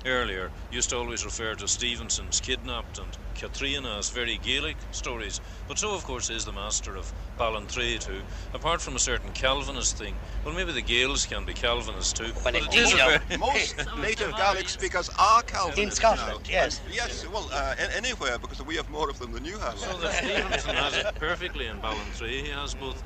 [0.04, 5.40] earlier, used to always refer to Stevenson's Kidnapped and Catriona as very Gaelic stories.
[5.68, 8.22] But so, of course, is the master of Ballantrae too.
[8.52, 12.32] Apart from a certain Calvinist thing, well, maybe the Gaels can be Calvinist too.
[12.34, 16.50] Well, but it indeed, a very- Most native Gaelic speakers are Calvinists In Scotland, now.
[16.50, 16.80] yes.
[16.84, 19.78] And yes, well, uh, anywhere because we have more of them than you have.
[19.78, 22.44] So that Stevenson has it perfectly in Ballantrae.
[22.44, 23.02] He has both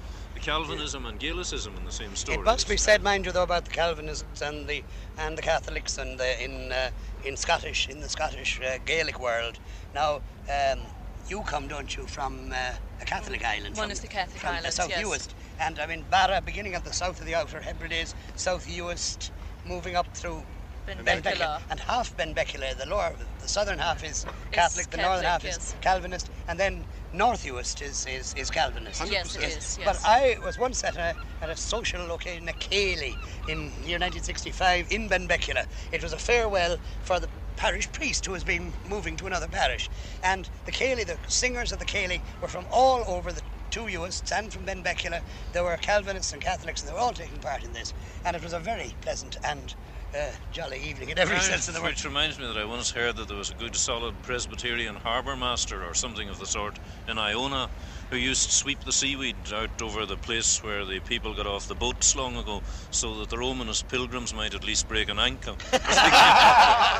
[0.46, 2.38] the Calvinism and Gaelicism in the same story.
[2.38, 4.82] It must be said, mind you, though, about the Calvinists and the
[5.18, 6.90] and the Catholics and the, in uh,
[7.24, 9.58] in Scottish in the Scottish uh, Gaelic world.
[9.94, 10.80] Now, um,
[11.28, 13.76] you come, don't you, from uh, a Catholic island?
[13.76, 15.04] One from, is the Catholic from islands, South yes.
[15.04, 15.28] Uist,
[15.60, 19.30] and I mean Barra, beginning at the south of the Outer Hebrides, South Uist,
[19.66, 20.42] moving up through.
[20.86, 21.04] Benbecula.
[21.04, 25.60] Benbecula, and half Benbecula, the lower, the southern half is Catholic, the northern half Catholic,
[25.60, 25.74] is.
[25.80, 29.10] Calvinist, and then North Uist is, is, is Calvinist.
[29.10, 29.78] Yes, it is.
[29.78, 29.84] Yes.
[29.84, 33.16] But I was once at a, at a social occasion, a ceilidh,
[33.46, 35.66] in year 1965 in Benbecula.
[35.92, 39.88] It was a farewell for the parish priest who was being moving to another parish.
[40.22, 44.32] And the ceilidh, the singers of the ceilidh, were from all over the two Uists
[44.32, 45.22] and from Benbecula.
[45.52, 47.92] There were Calvinists and Catholics, and they were all taking part in this.
[48.24, 49.74] And it was a very pleasant and
[50.16, 51.90] uh, jolly evening in every Right, sense of the word.
[51.90, 55.36] Which reminds me that I once heard that there was a good solid Presbyterian harbour
[55.36, 57.68] master or something of the sort in Iona
[58.10, 61.66] who used to sweep the seaweed out over the place where the people got off
[61.66, 65.56] the boats long ago so that the Romanist pilgrims might at least break an ankle.
[65.72, 66.98] I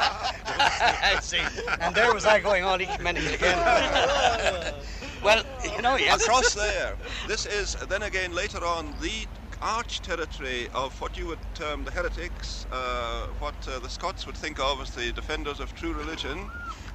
[1.23, 1.39] see.
[1.81, 3.59] And there was I going all ecumenical again.
[5.23, 6.23] well, you know, yes.
[6.23, 6.97] Across there,
[7.29, 9.27] this is then again later on the
[9.67, 14.37] arch territory of what you would term the heretics, uh, what uh, the Scots would
[14.37, 16.49] think of as the defenders of true religion,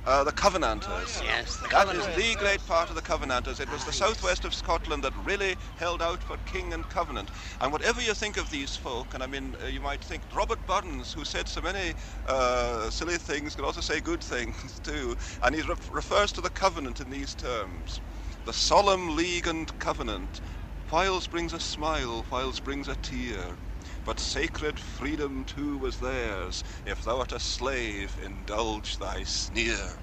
[0.05, 1.21] uh, the Covenanters.
[1.21, 3.60] Yes, the That is the great part of the Covenanters.
[3.60, 7.29] It was the southwest of Scotland that really held out for king and covenant.
[7.60, 10.65] And whatever you think of these folk, and I mean, uh, you might think Robert
[10.65, 11.93] Burns, who said so many
[12.25, 15.17] uh, silly things, could also say good things too.
[15.43, 17.99] And he re- refers to the covenant in these terms
[18.45, 20.41] the solemn league and covenant,
[20.91, 23.56] whiles brings a smile, whiles brings a tear.
[24.06, 26.63] But sacred freedom too was theirs.
[26.86, 29.97] If thou art a slave, indulge thy sneer.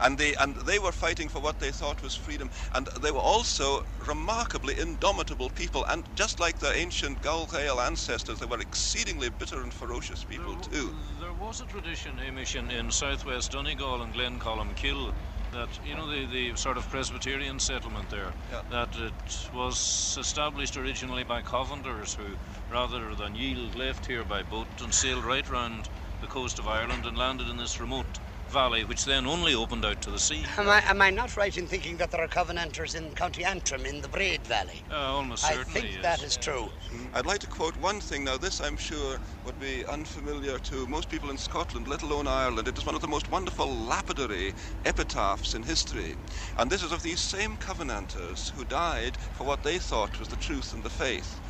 [0.00, 2.50] And they and they were fighting for what they thought was freedom.
[2.74, 5.84] And they were also remarkably indomitable people.
[5.88, 10.94] And just like their ancient Gael ancestors, they were exceedingly bitter and ferocious people too.
[11.20, 15.12] There was a tradition, Hamish, in, in southwest Donegal and Glencolmkill
[15.52, 18.62] that, you know, the, the sort of Presbyterian settlement there, Yeah.
[18.70, 22.36] that it was established originally by Covenanters who,
[22.70, 25.88] rather than yield, left here by boat and sailed right round
[26.20, 28.18] the coast of Ireland and landed in this remote
[28.52, 30.44] valley, which then only opened out to the sea.
[30.58, 33.86] Am I, am I not right in thinking that there are Covenanters in County Antrim
[33.86, 34.84] in the Braid Valley?
[34.90, 36.02] Uh, almost I certainly, I think yes.
[36.02, 36.68] that is true.
[37.14, 38.24] I'd like to quote one thing.
[38.24, 42.68] Now, this I'm sure would be unfamiliar to most people in Scotland, let alone Ireland.
[42.68, 44.52] It is one of the most wonderful lapidary
[44.84, 46.14] epitaphs in history.
[46.58, 50.36] And this is of these same Covenanters who died for what they thought was the
[50.36, 51.40] truth and the faith.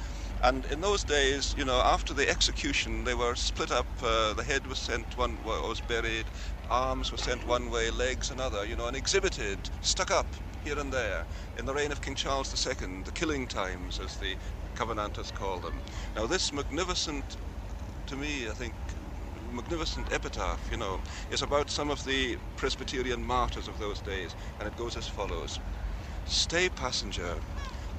[0.42, 3.86] And in those days, you know, after the execution, they were split up.
[4.02, 6.24] Uh, the head was sent one, way, was buried,
[6.68, 8.66] arms were sent one way, legs another.
[8.66, 10.26] You know, and exhibited, stuck up
[10.64, 11.24] here and there.
[11.58, 14.34] In the reign of King Charles II, the killing times, as the
[14.74, 15.74] Covenanters call them.
[16.16, 17.36] Now, this magnificent,
[18.08, 18.74] to me, I think,
[19.52, 20.98] magnificent epitaph, you know,
[21.30, 25.60] is about some of the Presbyterian martyrs of those days, and it goes as follows.
[26.26, 27.36] Stay, passenger,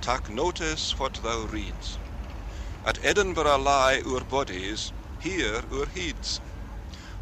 [0.01, 2.02] tak notice what thou reads.
[2.85, 4.91] At Edinburgh lie our bodies,
[5.21, 6.41] here our heeds.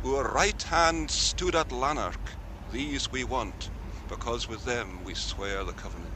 [0.04, 2.32] Our right hand stood at Lanark,
[2.74, 3.70] these we want,
[4.10, 6.10] because with them we swear the covenant.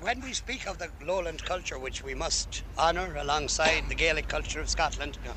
[0.00, 4.60] When we speak of the lowland culture, which we must honour alongside the Gaelic culture
[4.60, 5.32] of Scotland, uh,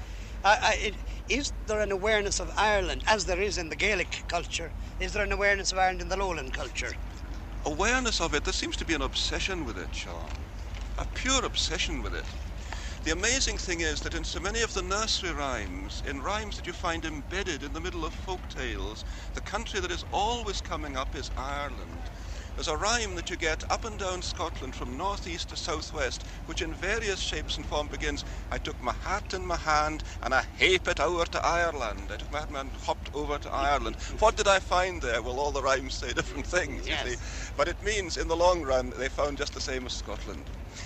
[0.46, 0.96] uh, it,
[1.28, 4.72] is there an awareness of Ireland, as there is in the Gaelic culture,
[5.02, 6.94] is there an awareness of Ireland in the lowland culture?
[7.66, 10.30] Awareness of it, there seems to be an obsession with it, Sean.
[10.98, 12.26] A pure obsession with it.
[13.04, 16.68] The amazing thing is that in so many of the nursery rhymes, in rhymes that
[16.68, 20.96] you find embedded in the middle of folk tales, the country that is always coming
[20.96, 22.04] up is Ireland.
[22.54, 26.62] There's a rhyme that you get up and down Scotland from northeast to southwest, which
[26.62, 30.44] in various shapes and form begins, I took my hat in my hand and I
[30.58, 32.12] hape it over to Ireland.
[32.14, 33.96] I took my hat in my hand and hopped over to Ireland.
[34.20, 35.24] What did I find there?
[35.24, 37.16] Well, all the rhymes say different things, you see.
[37.58, 40.46] But it means in the long run, they found just the same as Scotland.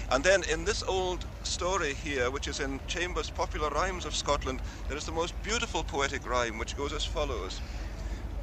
[0.09, 4.61] And then in this old story here, which is in Chambers' Popular Rhymes of Scotland,
[4.87, 7.61] there is the most beautiful poetic rhyme, which goes as follows.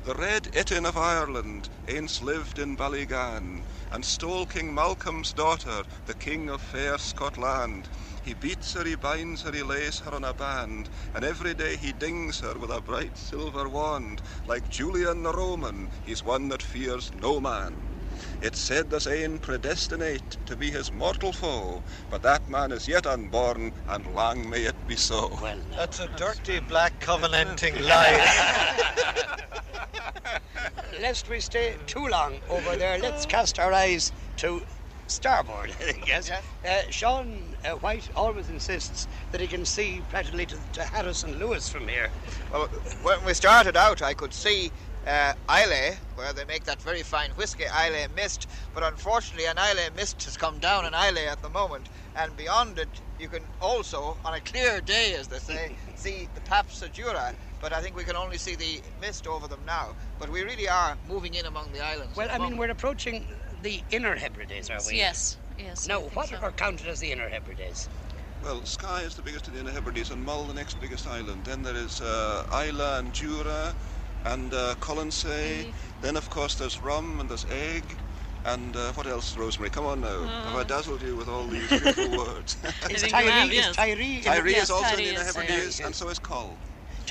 [0.05, 6.15] The Red Etin of Ireland aince lived in Ballygan, and stole King Malcolm's daughter, the
[6.15, 7.89] king of fair Scotland.
[8.25, 11.77] He beats her, he binds her, he lays her on a band, and every day
[11.77, 14.23] he dings her with a bright silver wand.
[14.45, 17.92] Like Julian the Roman, he's one that fears no man.
[18.41, 23.07] It's said there's ane predestinate to be his mortal foe, but that man is yet
[23.07, 25.39] unborn, and long may it be so.
[25.41, 28.89] Well, now, That's a dirty black covenanting lie.
[31.01, 34.63] lest we stay too long over there, let's cast our eyes to
[35.07, 36.31] starboard, I think, yes?
[36.31, 41.69] Uh, Sean uh, White always insists that he can see practically to, to Harrison Lewis
[41.69, 42.11] from here.
[42.53, 42.67] Well,
[43.03, 44.71] when we started out, I could see
[45.07, 48.49] uh, Islay, where they make that very fine whiskey, Islay Mist.
[48.75, 51.89] But unfortunately, an Islay Mist has come down in Islay at the moment.
[52.17, 52.89] And beyond it,
[53.19, 57.35] you can also, on a clear day, as they say, see the Paps of Jura.
[57.61, 59.95] But I think we can only see the mist over them now.
[60.19, 62.17] But we really are moving in among the islands.
[62.17, 63.27] Well, at I the mean, we're approaching
[63.63, 64.97] the Inner Hebrides, are we?
[64.97, 65.89] Yes, yes.
[65.89, 66.37] I Now, what so.
[66.43, 67.89] are counted as the Inner Hebrides?
[68.43, 71.45] Well, Skye is the biggest of the Inner Hebrides, and Mull the next biggest island.
[71.45, 73.73] Then there is uh, Islay and Jura,
[74.25, 75.67] and uh, Colonsay.
[75.67, 75.75] Eigg.
[76.01, 77.85] Then, of course, there's Rum and there's Eigg.
[78.45, 79.71] And uh, what else, Rosemary?
[79.71, 80.25] Come on now.
[80.25, 82.57] Have I dazzled you with all these beautiful words?
[82.91, 83.71] Is think you have, Tiree, yes.
[83.71, 86.59] is Tiree, Tiree Yes, is also in the Inner is, Hebrides, and so is Coll.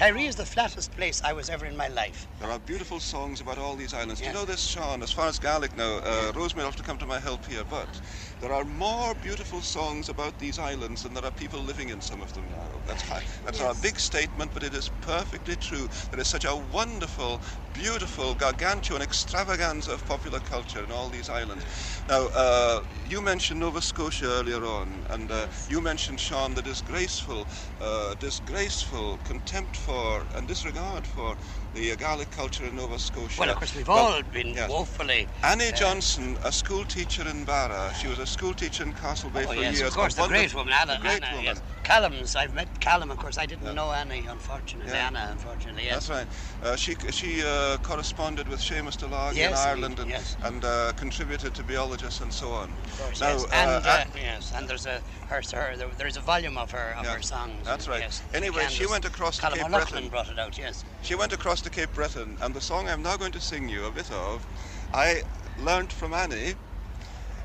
[0.01, 2.27] Tiree is the flattest place I was ever in my life.
[2.39, 4.19] There are beautiful songs about all these islands.
[4.19, 5.03] Do you know this, Sean?
[5.03, 7.63] As far as Gaelic now, uh, Rosemary will have to come to my help here,
[7.69, 8.01] but
[8.39, 12.19] there are more beautiful songs about these islands than there are people living in some
[12.19, 12.81] of them now.
[12.87, 13.21] That's high.
[13.45, 15.87] That's a big statement, but it is perfectly true.
[16.09, 17.39] There is such a wonderful,
[17.73, 21.63] beautiful, gargantuan extravaganza of popular culture in all these islands.
[22.09, 27.47] Now, uh, you mentioned Nova Scotia earlier on, and uh, you mentioned, Sean, the disgraceful,
[27.79, 31.35] uh, disgraceful contempt for and disregard for
[31.73, 33.39] the Gaelic culture in Nova Scotia.
[33.39, 34.69] Well, of course, we've Well, all been yes.
[34.69, 35.27] woefully.
[35.43, 37.93] Annie uh, Johnston, a school teacher in Barra.
[37.99, 39.89] She was a school teacher in Castlebay Oh, for yes, years.
[39.89, 40.97] of course, a the great woman, Anna.
[41.01, 41.45] great Anna, woman.
[41.45, 41.61] yes.
[41.83, 43.37] Callum's, I've met Callum, of course.
[43.37, 43.73] I didn't Yeah.
[43.73, 44.91] know Annie, unfortunately.
[44.93, 45.07] Yeah.
[45.07, 46.07] Anna, unfortunately, yes.
[46.07, 46.27] That's right.
[46.63, 50.35] Uh, she she uh, corresponded with Seamus DeLargy Yes, in Ireland indeed, and, yes.
[50.43, 52.69] and uh, contributed to Béaloideas and so on.
[52.85, 53.43] Of course, Now, yes.
[53.43, 56.95] uh, and, uh, yes, and there's a her, her there, there's a volume of her
[56.97, 57.65] of Yeah, her songs.
[57.65, 58.01] that's right.
[58.01, 58.21] Yes.
[58.33, 60.09] Anyway, she went across to Cape Breton.
[60.09, 60.57] brought it out.
[60.57, 60.83] Yes.
[61.01, 63.85] She went across to Cape Breton, and the song I'm now going to sing you
[63.85, 64.45] a bit of,
[64.93, 65.23] I
[65.59, 66.53] learned from Annie,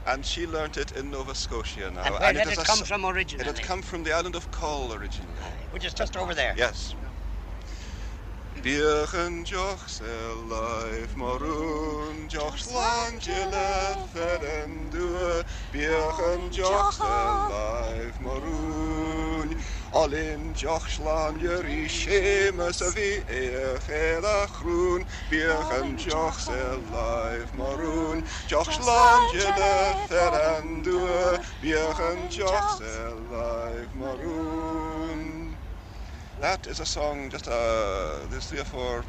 [0.07, 2.03] and she learnt it in Nova Scotia now.
[2.05, 4.37] and where did is it a come s- from It had come from the island
[4.37, 5.33] of Coll originally.
[5.71, 6.55] Which is just over there.
[6.57, 6.95] Yes.
[8.63, 15.43] Bierchen joch se eh, live maroon, joch slang jille feren due,
[15.73, 17.13] Bierchen joch eh, se
[17.53, 19.63] live maroon.
[19.93, 23.89] All in joch slan jeri schemes a vi eich
[24.25, 33.87] a groen, Bierchen joch se live maroon, joch slan jille feren due, Bierchen joch se
[33.95, 35.57] maroon.
[36.41, 39.05] That is a song, just uh, there's three or four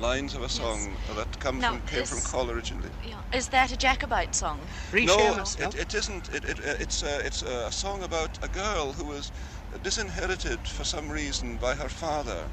[0.00, 2.90] lines of a song that come Now, from, came from Coll originally.
[3.04, 3.20] Yeah.
[3.32, 4.58] Is that a Jacobite song?
[4.90, 5.42] Free no, no?
[5.58, 6.28] it, it isn't.
[6.28, 9.30] It, it, uh, it's, uh, it's a song about a girl who was
[9.82, 12.44] disinherited for some reason by her father.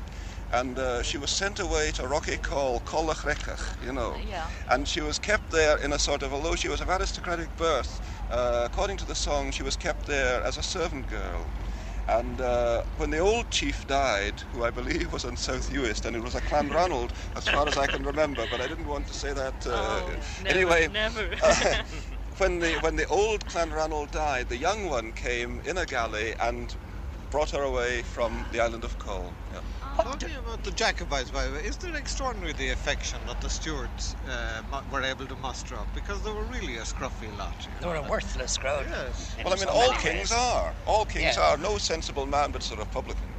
[0.51, 4.15] And uh, she was sent away to Rocky Call, Collachrekach, you know.
[4.29, 4.45] Yeah.
[4.69, 8.01] And she was kept there in a sort of, although she was of aristocratic birth,
[8.29, 11.47] uh, according to the song, she was kept there as a servant girl.
[12.07, 16.15] And uh, when the old chief died, who I believe was on South Uist, and
[16.15, 19.07] it was a Clan Clanranald, as far as I can remember, but I didn't want
[19.07, 19.55] to say that.
[19.65, 20.09] Uh, Oh,
[20.43, 21.29] never, anyway, never.
[21.41, 21.83] uh,
[22.38, 26.75] when the when the old Clanranald died, the young one came in a galley and
[27.34, 29.34] brought her away from the island of Coll.
[29.52, 29.60] Yeah.
[29.98, 34.15] Talking about the Jacobites, by the way, is there extraordinary the affection that the Stuarts
[34.30, 35.88] uh, were able to muster up?
[35.96, 37.56] Because they were really a scruffy lot.
[37.63, 38.86] you They were a worthless crowd.
[38.88, 39.36] Yes.
[39.43, 40.32] Well, I mean, so all kings ways.
[40.32, 40.74] are.
[40.86, 41.54] All kings Yeah.
[41.54, 41.58] are.
[41.58, 43.30] No sensible man but's a Republican.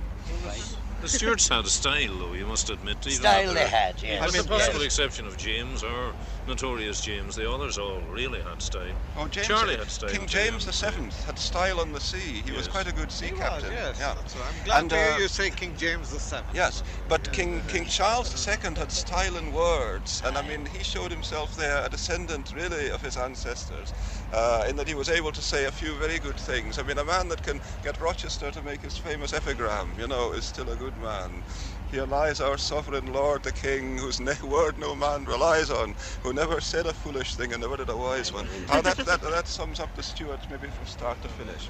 [0.45, 0.77] Right.
[1.05, 2.97] The Stuarts had a style, though, you must admit.
[3.07, 4.25] even Style they had, yes.
[4.25, 4.87] With I the possible yes.
[4.87, 6.14] exception of James or
[6.49, 8.95] notorious James, the others all really had style.
[9.19, 10.09] Oh, James, Charlie had style.
[10.09, 10.67] King James yeah.
[10.67, 12.43] the Seventh had style on the sea.
[12.47, 13.71] He was quite a good sea He captain.
[13.71, 13.99] was, yes.
[14.01, 14.14] Yeah.
[14.14, 14.47] That's right.
[14.49, 16.55] I'm glad And, to hear uh, you say King James the Seventh.
[16.55, 21.11] Yes, but King King Charles II had style in words, and I mean he showed
[21.11, 23.93] himself there a descendant really of his ancestors,
[24.33, 26.79] uh, in that he was able to say a few very good things.
[26.79, 30.33] I mean, a man that can get Rochester to make his famous epigram, you know,
[30.33, 31.43] is still a good man.
[31.91, 36.61] Here lies our sovereign lord the king, whose word no man relies on, who never
[36.61, 38.49] said a foolish thing and never did a wise one.
[38.69, 41.69] Ah, that, that, that sums up the Stuarts maybe from start to finish.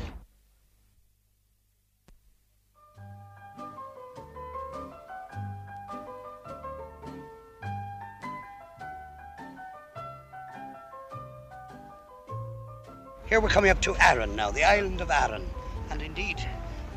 [13.26, 15.48] Here we're coming up to Arran now, the island of Arran.
[15.90, 16.38] And indeed,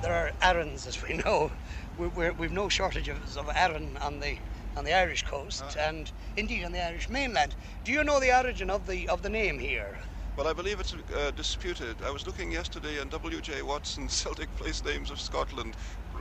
[0.02, 1.52] there are Arrans, as we know.
[1.98, 4.38] We're, we've no shortages of Arran on the
[4.76, 7.56] on the Irish coast and indeed on the Irish mainland.
[7.84, 9.98] Do you know the origin of the of the name here?
[10.38, 11.96] Well, I believe it's uh, disputed.
[12.06, 13.64] I was looking yesterday in W.J.
[13.64, 15.76] Watson's Celtic Place Names of Scotland.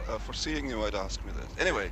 [0.08, 1.50] Uh, foreseeing you, I'd ask me this.
[1.58, 1.90] Anyway,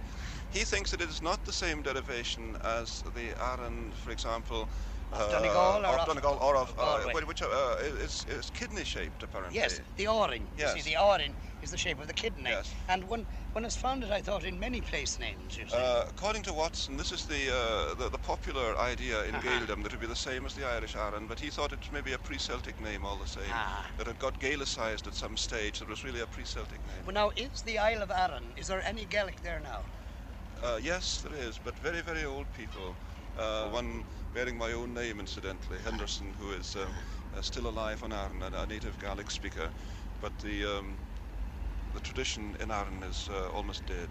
[0.51, 4.69] he thinks that it is not the same derivation as the Arran, for example.
[5.13, 9.55] Of Donegal or of Donegal or of, uh, which uh, is, is kidney-shaped, apparently.
[9.55, 10.43] Yes, the Orin.
[10.57, 10.75] Yes.
[10.75, 11.35] You see, the Orin
[11.65, 12.51] is the shape of the kidney.
[12.51, 12.73] Yes.
[12.89, 15.57] And when when it's found it, I thought in many place names.
[15.57, 15.77] You see.
[15.77, 19.49] Uh, according to Watson, this is the, uh, the the popular idea in Uh-huh.
[19.49, 21.81] Gaeldom that it would be the same as the Irish Arran, but he thought it
[21.81, 23.53] was maybe a pre-Celtic name all the same.
[23.53, 23.87] Ah.
[23.99, 25.79] That it got Gaelicized at some stage.
[25.79, 27.03] That it was really a pre-Celtic name.
[27.07, 28.45] well, now is the Isle of Arran?
[28.57, 29.81] Is there any Gaelic there now?
[30.63, 32.95] Uh, yes, there is, but very, very old people.
[33.39, 36.83] Uh, one bearing my own name, incidentally, Henderson, who is um,
[37.37, 39.69] uh, still alive on Arran, a, a native Gaelic speaker.
[40.21, 40.97] But the um,
[41.95, 44.09] the tradition in Arran is uh, almost dead.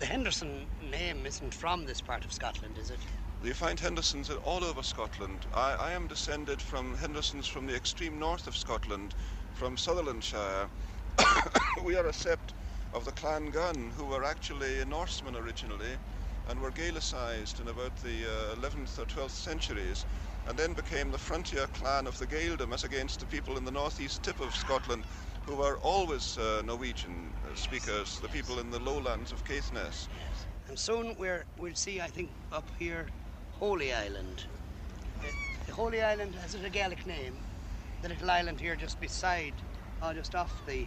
[0.00, 2.98] The Henderson name isn't from this part of Scotland, is it?
[3.44, 5.38] You find Hendersons all over Scotland.
[5.54, 9.14] I, I am descended from Hendersons from the extreme north of Scotland,
[9.54, 10.68] from Sutherlandshire.
[11.84, 12.54] we are a sept
[12.94, 15.96] of the Clan Gunn, who were actually Norsemen originally
[16.48, 20.04] and were Gaelicized in about the uh, 11th or 12th centuries
[20.48, 23.70] and then became the frontier clan of the Gaeldom as against the people in the
[23.70, 25.04] northeast tip of Scotland
[25.46, 30.08] who were always uh, Norwegian uh, speakers, the people in the lowlands of Caithness.
[30.68, 33.06] And soon we're, we'll see, I think, up here,
[33.52, 34.44] Holy Island.
[35.22, 35.32] The,
[35.66, 37.34] the Holy Island has it a Gaelic name.
[38.02, 39.52] The little island here just beside,
[40.02, 40.86] or just off the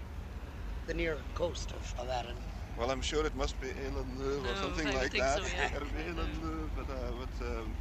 [0.88, 2.36] the near coast of, of Arran.
[2.78, 5.42] Well, I'm sure it must be Eilunluv or Oh, something I would like think that.
[5.42, 5.70] so, yeah.
[5.78, 6.26] It'll
[6.76, 7.74] but, uh, but um,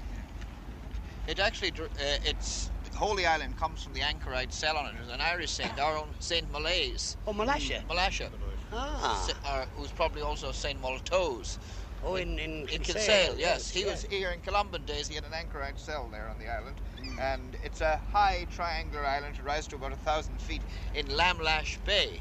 [1.27, 1.87] It actually, uh,
[2.25, 4.93] it's Holy Island comes from the anchorite cell on it.
[4.97, 7.85] There's an Irish saint, our own Saint Molaise, Oh, Malasha.
[7.87, 8.29] Malasha,
[8.73, 9.27] Ah.
[9.27, 11.59] Sa- or, who's probably also Saint Maltose.
[12.05, 13.71] Oh, in, in, In Kinsale, Kinsale, yes.
[13.71, 15.07] He was here in Columban days.
[15.07, 16.81] He had an anchorite cell there on the island.
[17.21, 19.37] And it's a high triangular island.
[19.39, 20.63] It rises to about a thousand feet
[20.95, 22.21] in Lamlash Bay,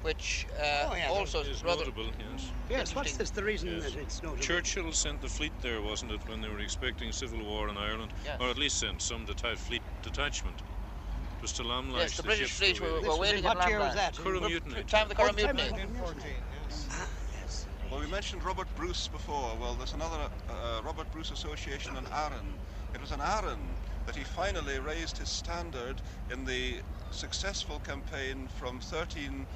[0.00, 1.80] which uh, Oh, yeah, also It's rather.
[1.80, 2.50] notable, yes.
[2.70, 3.92] Yes, what's this, the reason Yes.
[3.92, 4.42] that it's notable?
[4.42, 8.14] Churchill sent the fleet there, wasn't it, when they were expecting civil war in Ireland?
[8.24, 8.38] Yes.
[8.40, 10.56] Or at least sent some deta- fleet detachment.
[10.56, 11.96] It was to Lamlash.
[11.96, 13.08] Yes, the British fleet were were, waiting.
[13.08, 13.94] Was waiting what at year was Lamlash.
[13.94, 14.14] that?
[14.14, 14.84] Curragh Mutiny.
[14.84, 15.82] Time of the Curragh the time of Mutiny.
[15.82, 16.32] 1914,
[16.68, 16.86] yes.
[16.90, 17.08] Ah,
[17.40, 17.66] yes.
[17.90, 19.56] well, we mentioned Robert Bruce before.
[19.60, 22.54] Well, there's another uh, Robert Bruce Association in Arran.
[22.94, 23.60] It was in Arran
[24.06, 26.00] that he finally raised his standard
[26.32, 29.46] in the successful campaign from 1313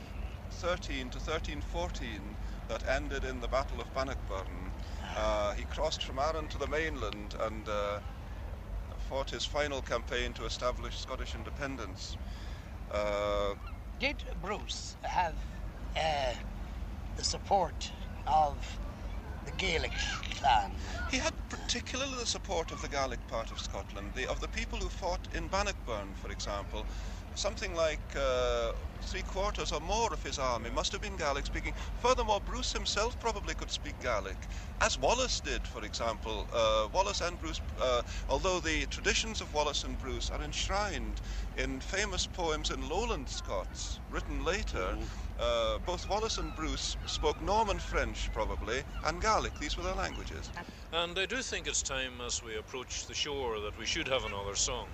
[1.11, 2.20] to 1314
[2.68, 4.70] that ended in the Battle of Bannockburn.
[5.16, 8.00] Uh, he crossed from Arran to the mainland and uh,
[9.08, 12.16] fought his final campaign to establish Scottish independence.
[12.90, 13.54] Uh,
[14.00, 15.34] Did Bruce have
[15.96, 16.34] uh,
[17.16, 17.90] the support
[18.26, 18.55] of
[19.44, 19.92] the Gaelic
[20.38, 20.70] clan?
[21.11, 24.78] He had particularly the support of the Gaelic part of Scotland, the, of the people
[24.78, 26.86] who fought in Bannockburn, for example.
[27.35, 28.70] Something like uh,
[29.03, 31.72] three quarters or more of his army must have been Gaelic speaking.
[32.01, 34.37] Furthermore, Bruce himself probably could speak Gaelic,
[34.80, 36.47] as Wallace did, for example.
[36.53, 41.20] Uh, Wallace and Bruce, uh, although the traditions of Wallace and Bruce are enshrined
[41.59, 44.97] in famous poems in Lowland Scots, written later.
[45.39, 49.59] Uh, both Wallace and Bruce spoke Norman French, probably, and Gaelic.
[49.59, 50.49] These were their languages.
[50.93, 54.24] And I do think it's time as we approach the shore that we should have
[54.24, 54.87] another song.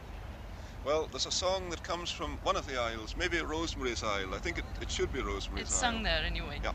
[0.85, 4.35] Well, there's a song that comes from one of the isles, maybe Rosemary's Isle.
[4.35, 5.91] I think it, it should be Rosemary's It's Isle.
[5.91, 6.59] It's sung there anyway.
[6.65, 6.73] Yeah.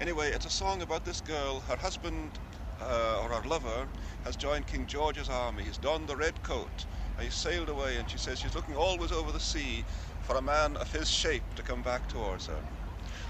[0.00, 1.60] Anyway, it's a song about this girl.
[1.68, 2.30] Her husband
[2.80, 3.88] uh, or her lover
[4.24, 5.64] has joined King George's army.
[5.64, 6.86] He's donned the red coat.
[7.16, 9.84] And he's sailed away, and she says she's looking always over the sea
[10.22, 12.60] for a man of his shape to come back towards her.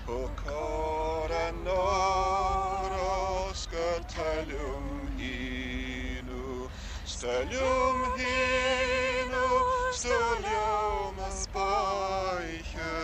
[0.09, 6.69] O cora noro scatellum hinu,
[7.07, 8.68] stellium hinu,
[9.99, 12.95] stellium speiche,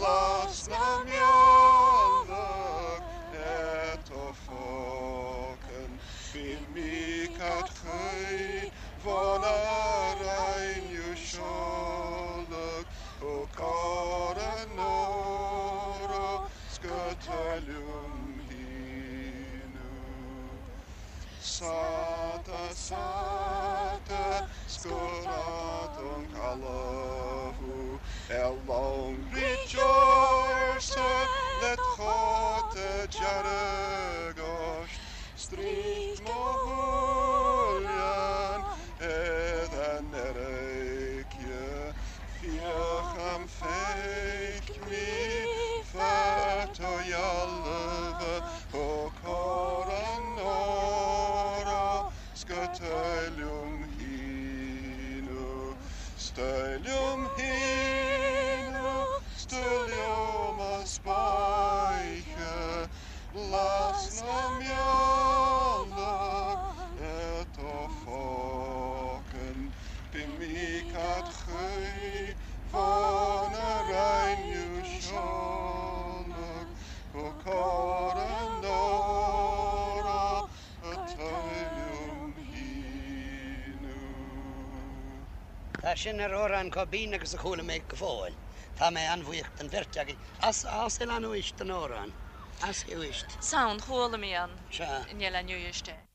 [0.00, 3.02] las na mjallak
[3.34, 5.90] et o foken,
[6.32, 8.72] bin mikat chei,
[9.04, 9.46] von a
[10.22, 12.86] rein ju sholak,
[13.20, 16.30] o cora noro
[16.72, 18.14] scatellum
[18.48, 19.92] hinu.
[21.40, 25.57] Sata, sata, scoratum
[26.60, 27.98] calahu,
[28.30, 29.17] elong
[85.98, 88.34] sin ar órán có bí agus a chuúla méid go fáil.
[88.78, 90.16] Tá mé anmhuiocht an verteagi.
[90.40, 92.12] as ásil anúist an órán.
[92.62, 93.26] As hiúist.
[93.40, 94.50] Sound hóla mi an.
[94.70, 94.86] Se.
[95.10, 96.07] Inéile nuúiste.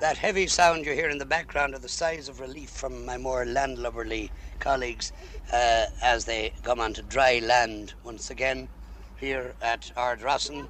[0.00, 3.18] That heavy sound you hear in the background are the sighs of relief from my
[3.18, 4.30] more landlubberly
[4.60, 5.10] colleagues
[5.52, 8.68] uh, as they come onto dry land once again
[9.18, 10.68] here at Ardrossan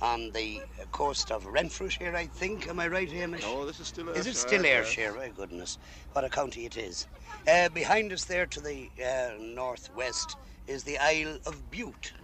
[0.00, 2.66] on the coast of Renfrewshire, I think.
[2.66, 3.42] Am I right, Hamish?
[3.42, 4.20] No, this is still Ayrshire.
[4.20, 4.64] Is it still.
[4.64, 5.14] Ayrshire?
[5.16, 5.76] My goodness,
[6.12, 7.06] what a county it is.
[7.46, 12.14] Uh, behind us there to the uh, northwest is the Isle of Bute.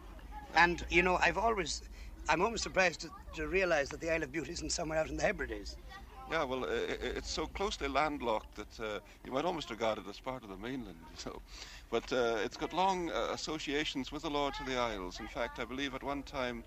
[0.57, 1.82] And, you know, I've always,
[2.26, 5.18] I'm almost surprised to, to realise that the Isle of Bute isn't somewhere out in
[5.18, 5.76] the Hebrides.
[6.31, 10.43] Yeah, well, it's so closely landlocked that uh, you might almost regard it as part
[10.43, 10.99] of the mainland.
[11.16, 11.41] So,
[11.91, 15.20] but uh, it's got long uh, associations with the Lords of the Isles.
[15.20, 16.64] In fact, I believe at one time,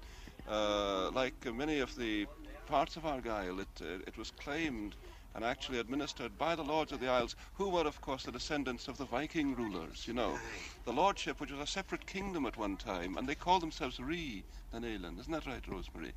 [0.48, 2.28] uh, like many of the
[2.66, 4.96] parts of Argyll, it uh, it was claimed
[5.36, 8.88] and actually administered by the Lords of the Isles, who were, of course, the descendants
[8.90, 10.06] of the Viking rulers.
[10.06, 10.38] You know,
[10.86, 14.44] the lordship, which was a separate kingdom at one time, and they called themselves Re,
[14.74, 15.20] Island.
[15.20, 16.12] Isn't that right, Rosemary?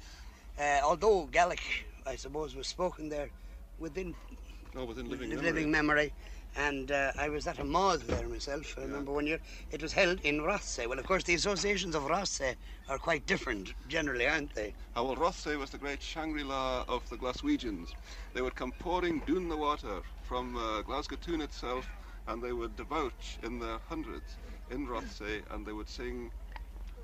[0.58, 1.60] Uh, although Gaelic,
[2.06, 3.30] I suppose, was spoken there
[3.78, 4.14] within
[4.76, 5.44] Oh, within living memory.
[5.46, 6.12] living memory.
[6.56, 8.74] And uh, I was at a Mòd there myself.
[8.78, 9.40] I remember one year
[9.72, 10.88] it was held in Rothesay.
[10.88, 12.54] Well, of course, the associations of Rothesay
[12.88, 14.74] are quite different generally, aren't they?
[14.96, 17.94] Ah, well, Rothesay was the great Shangri-La of the Glaswegians.
[18.34, 21.88] They would come pouring down the water from uh, Glasgow itself,
[22.28, 24.36] and they would debauch in their hundreds
[24.70, 26.30] in Rothesay, and they would sing,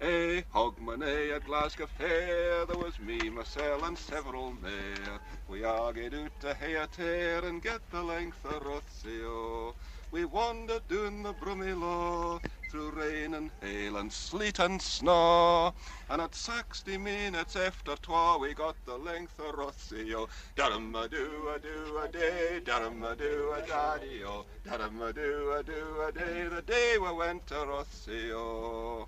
[0.02, 5.20] Eh, Hogman, eh, at Glasgow Fair, there was me, myself, and several mair.
[5.46, 9.74] We argued out to Hayatair and get the length of Rothesay, oh.
[10.10, 12.40] We wandered down the Brummie
[12.70, 15.74] through rain and hail and sleet and snow.
[16.08, 20.30] And at 60 minutes after twa, we got the length of Rothesay, oh.
[20.56, 24.46] Darum a do a do a day, darum a do a daddy, oh.
[24.66, 29.06] Darum a do a do a day, the day we went to Rothesay, oh.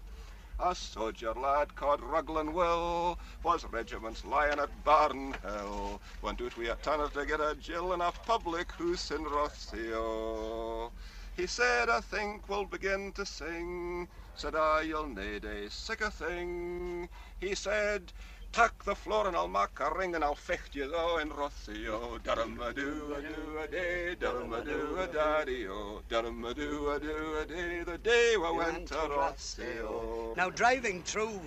[0.64, 5.98] A soldier lad called Ruglan Will was regiment's lion at Barnhill.
[6.20, 10.92] One doot we at Tanner to get a Jill in a public house in Rothio.
[11.36, 14.06] He said, I think we'll begin to sing.
[14.36, 17.08] Said I, you'll need a sick a thing.
[17.40, 18.12] He said,
[18.53, 22.22] Tuck the floor and I'll mark a ring and I'll fecht you though in Rothio.
[22.22, 26.53] Durham a do a do a day, Durham a do a daddy o, Durham a
[26.53, 30.36] do a do a day, the day we went to Rothio.
[30.36, 31.40] Now, driving through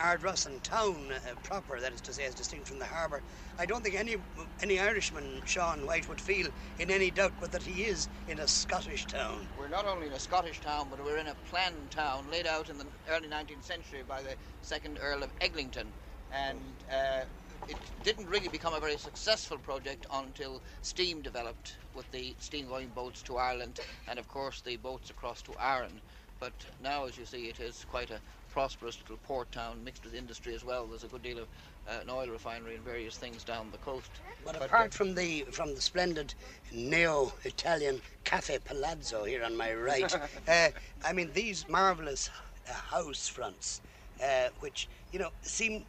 [0.00, 3.22] Ardrossan town uh, proper, that is to say, as distinct from the harbour,
[3.56, 4.16] I don't think any
[4.60, 6.48] any Irishman, Sean White, would feel
[6.80, 9.46] in any doubt but that he is in a Scottish town.
[9.56, 12.68] We're not only in a Scottish town, but we're in a planned town laid out
[12.68, 15.86] in the early 19th century by the second Earl of Eglinton.
[16.32, 16.60] And
[16.92, 17.24] uh,
[17.68, 22.88] it didn't really become a very successful project until steam developed with the steam going
[22.94, 26.00] boats to Ireland and, of course, the boats across to Arran.
[26.40, 26.52] But
[26.82, 28.20] now, as you see, it is quite a
[28.52, 30.86] prosperous little port town mixed with industry as well.
[30.86, 31.48] There's a good deal of
[31.88, 34.10] uh, an oil refinery and various things down the coast.
[34.44, 36.34] But apart from the from the splendid
[36.72, 40.14] neo-Italian Cafe Palazzo here on my right,
[40.48, 40.68] uh,
[41.04, 42.30] I mean these marvelous
[42.68, 43.80] uh, house fronts,
[44.22, 45.84] uh, which you know seem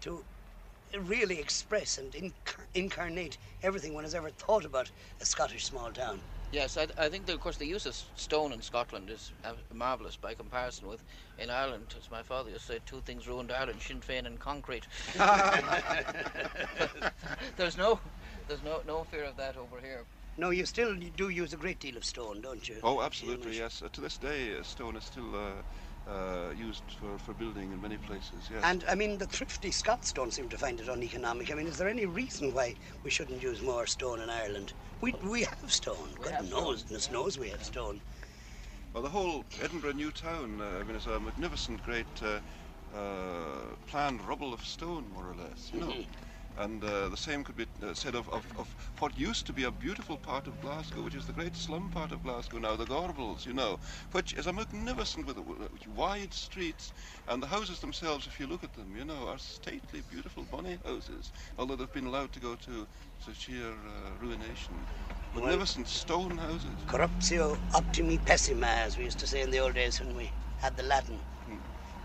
[0.00, 0.24] to
[0.98, 4.90] really express and incar- incarnate everything one has ever thought about
[5.20, 6.20] a Scottish small town.
[6.52, 9.52] Yes, I, I think that, of course the use of stone in Scotland is uh,
[9.72, 11.00] marvellous by comparison with
[11.38, 11.94] in Ireland.
[11.96, 14.88] As my father used to say, two things ruined Ireland: Sinn Féin and concrete.
[17.56, 18.00] there's no,
[18.48, 20.06] there's no no fear of that over here.
[20.36, 22.76] No, you still do use a great deal of stone, don't you?
[22.82, 23.82] Oh, absolutely, yes.
[23.82, 25.62] Uh, to this day, uh, stone is still uh,
[26.10, 28.62] uh, used for, for building in many places, yes.
[28.64, 31.50] And I mean, the thrifty Scots don't seem to find it uneconomic.
[31.50, 34.72] I mean, is there any reason why we shouldn't use more stone in Ireland?
[35.00, 36.10] We we have stone.
[36.22, 38.00] God have knows, stone, goodness knows we have stone.
[38.92, 42.40] Well, the whole Edinburgh New Town, uh, I mean, is a magnificent, great uh,
[42.96, 45.94] uh, planned rubble of stone, more or less, you know.
[46.58, 49.64] And uh, the same could be uh, said of, of, of what used to be
[49.64, 52.84] a beautiful part of Glasgow, which is the great slum part of Glasgow now, the
[52.84, 53.78] Gorbals, you know,
[54.12, 55.38] which is a magnificent with,
[55.96, 56.92] wide streets,
[57.28, 60.78] and the houses themselves, if you look at them, you know, are stately, beautiful, bonny
[60.84, 62.86] houses, although they've been allowed to go to,
[63.24, 64.74] to sheer uh, ruination.
[65.34, 66.70] Magnificent stone houses.
[66.86, 70.30] Corruptio optimi pessima, as we used to say in the old days when we
[70.60, 71.18] had the Latin.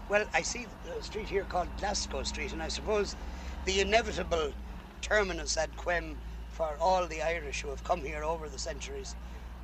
[0.08, 0.68] Well, I see
[1.00, 3.16] a street here called Glasgow Street, and I suppose
[3.66, 4.53] the inevitable
[5.01, 6.16] terminus ad quem
[6.51, 9.16] for all the Irish who have come here over the centuries,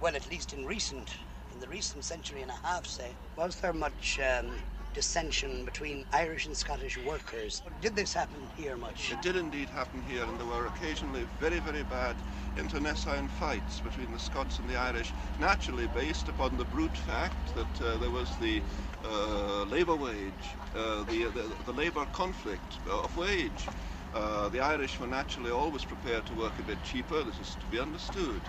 [0.02, 1.10] well, at least in recent,
[1.54, 4.52] in the recent century and a half, say, was there much um,
[4.93, 7.62] dissension between Irish and Scottish workers?
[7.80, 9.12] Did this happen here much?
[9.12, 12.16] It did indeed happen here, and there were occasionally very, very bad
[12.58, 17.86] internecine fights between the Scots and the Irish, naturally based upon the brute fact that
[17.86, 18.62] uh, there was the
[19.06, 20.34] uh, labour wage,
[20.76, 23.68] uh, the, the, the labour conflict of wage.
[24.14, 27.66] Uh, the Irish were naturally always prepared to work a bit cheaper, this is to
[27.68, 28.41] be understood.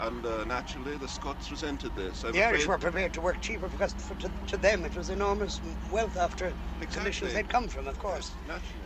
[0.00, 2.24] And uh, naturally, the Scots resented this.
[2.24, 5.10] I'm The Irish were prepared to work cheaper because for, to, to them it was
[5.10, 5.60] enormous
[5.92, 8.32] wealth after the conditions they'd come from, of course.
[8.48, 8.82] Naturally.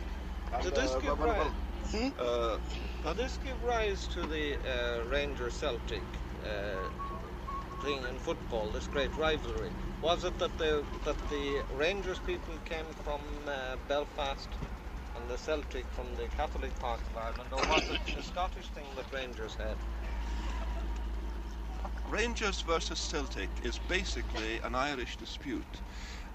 [0.53, 1.53] And, Did this uh, give well, well,
[1.93, 2.57] rise- uh,
[3.07, 6.03] Did this give rise to the uh, Ranger Celtic
[6.43, 6.89] uh,
[7.85, 9.69] thing in football, this great rivalry?
[10.01, 14.49] Was it that the that the Rangers people came from uh, Belfast
[15.19, 18.85] and the Celtic from the Catholic part of Ireland, or was it a Scottish thing
[18.95, 19.75] that Rangers had?
[22.09, 25.63] Rangers versus Celtic is basically an Irish dispute.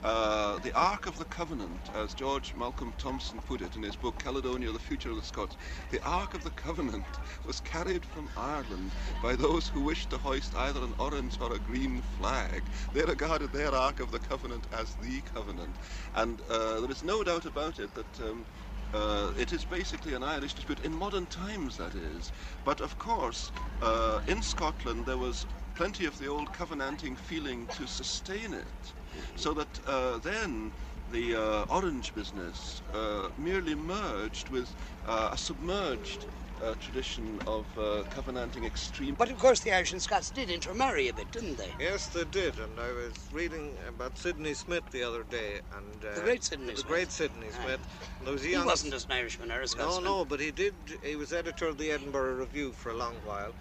[0.02, 4.18] Uh, the Ark of the Covenant, as George Malcolm Thomson put it in his book
[4.18, 5.56] Caledonia, the Future of the Scots,
[5.90, 7.04] the Ark of the Covenant
[7.46, 8.90] was carried from Ireland
[9.22, 12.62] by those who wished to hoist either an orange or a green flag.
[12.94, 15.76] They regarded their Ark of the Covenant as the Covenant.
[16.14, 18.46] And uh, there is no doubt about it that um,
[18.94, 22.32] uh, it is basically an Irish dispute in modern times, that is.
[22.64, 27.86] But of course, uh, in Scotland there was plenty of the old covenanting feeling to
[27.86, 28.92] sustain it,
[29.36, 30.72] so that uh, then
[31.12, 34.74] the uh, orange business uh, merely merged with
[35.06, 36.26] uh, a submerged
[36.62, 39.14] uh, tradition of uh, covenanting extreme.
[39.14, 41.70] But of course, the Irish and Scots did intermarry a bit, didn't they?
[41.78, 46.14] Yes, they did, and I was reading about Sydney Smith the other day, and uh,
[46.14, 46.86] The great Sydney the Smith.
[46.86, 47.80] great Sydney Smith.
[48.18, 50.04] And there was a He wasn't just an Irishman or a Scotsman.
[50.04, 50.74] No, no, but he did.
[51.02, 53.52] He was editor of the Edinburgh Review for a long while,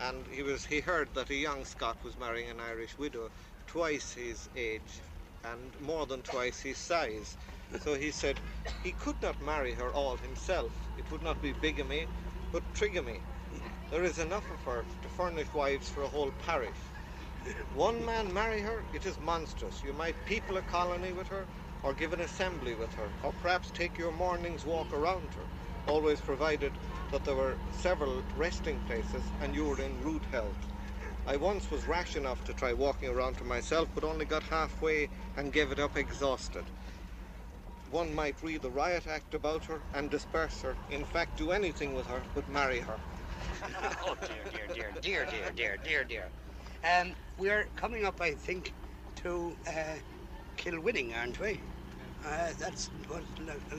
[0.00, 0.64] and he was.
[0.64, 3.30] He heard that a young Scot was marrying an Irish widow,
[3.66, 5.00] twice his age,
[5.44, 7.36] and more than twice his size.
[7.80, 8.36] So he said
[8.82, 10.70] he could not marry her all himself.
[10.96, 12.06] It would not be bigamy,
[12.54, 13.20] but trigamy.
[13.90, 16.78] There is enough of her to furnish wives for a whole parish.
[17.74, 19.82] One man marry her, it is monstrous.
[19.82, 21.46] You might people a colony with her,
[21.82, 25.46] or give an assembly with her, or perhaps take your morning's walk around her,
[25.88, 26.72] always provided
[27.10, 30.68] that there were several resting places and you were in rude health.
[31.26, 35.08] I once was rash enough to try walking around her myself, but only got halfway
[35.36, 36.64] and gave it up exhausted.
[37.94, 41.94] One might read the riot act about her and disperse her, in fact, do anything
[41.94, 42.96] with her but marry her.
[44.04, 46.28] oh dear, dear, dear, dear, dear, dear, dear, dear.
[46.82, 48.72] Um, we're coming up, I think,
[49.22, 49.94] to uh,
[50.56, 51.60] Kilwinning, aren't we?
[52.26, 53.22] Uh, that's what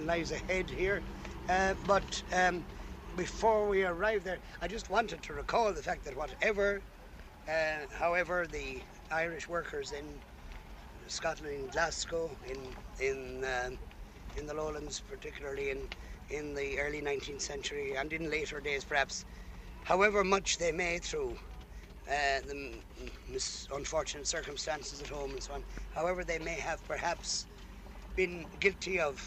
[0.06, 1.02] lies ahead here.
[1.50, 2.64] Uh, but um,
[3.18, 6.82] before we arrive there, I just wanted to recall the fact that whatever,
[7.50, 7.52] uh,
[8.00, 8.80] however, the
[9.12, 10.06] Irish workers in
[11.08, 12.60] Scotland, in Glasgow, in
[13.06, 13.78] in um,
[14.38, 15.88] in the Lowlands, particularly in
[16.30, 19.26] in the early 19th century and in later days, perhaps,
[19.84, 21.38] however much they may through
[22.10, 22.72] uh, the
[23.32, 25.64] mis- unfortunate circumstances at home and so on,
[25.94, 27.46] however they may have perhaps
[28.16, 29.22] been guilty of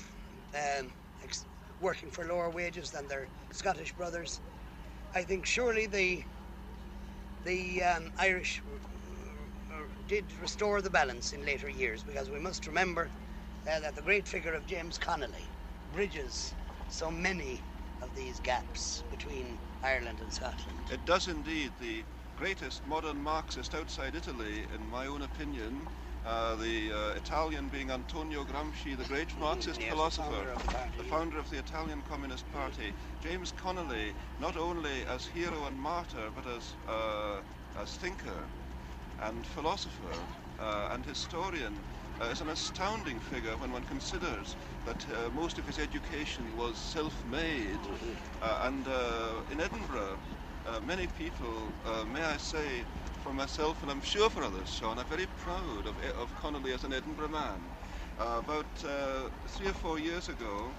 [0.54, 0.90] um,
[1.22, 1.46] ex-
[1.80, 4.40] working for lower wages than their Scottish brothers,
[5.14, 6.24] I think surely the
[7.44, 8.62] the um, Irish
[9.70, 13.10] uh, did restore the balance in later years because we must remember
[13.76, 15.44] that the great figure of James Connolly
[15.92, 16.54] bridges
[16.88, 17.60] so many
[18.02, 20.78] of these gaps between Ireland and Scotland.
[20.90, 21.70] It does indeed.
[21.78, 22.02] The
[22.36, 25.86] greatest modern Marxist outside Italy, in my own opinion,
[26.24, 30.56] uh, the uh, Italian being Antonio Gramsci, the great Marxist Yes, the philosopher, founder
[30.96, 32.94] the the founder of the Italian Communist Party.
[33.22, 37.40] James Connolly, not only as hero and martyr, but as, uh,
[37.80, 38.48] as thinker
[39.20, 40.12] and philosopher
[40.58, 41.74] uh, and historian,
[42.20, 44.56] uh, is an astounding figure when one considers
[44.86, 47.78] that uh, most of his education was self-made.
[48.42, 50.18] Uh, and uh, in Edinburgh,
[50.66, 52.84] uh, many people, uh, may I say,
[53.22, 56.84] for myself and I'm sure for others, Sean, are very proud of, of Connolly as
[56.84, 57.60] an Edinburgh man.
[58.18, 60.70] About uh, three or four years ago,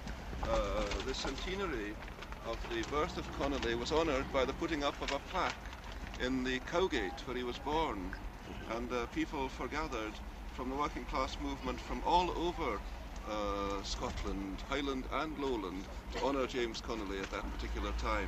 [0.48, 1.96] uh, the centenary
[2.48, 5.54] of the birth of Connolly was honoured by the putting up of a plaque
[6.22, 8.12] in the Cowgate where he was born.
[8.76, 10.14] And uh, people forgathered
[10.60, 12.82] from the working class movement from all over
[13.32, 18.28] uh, Scotland, Highland and Lowland, to honour James Connolly at that particular time.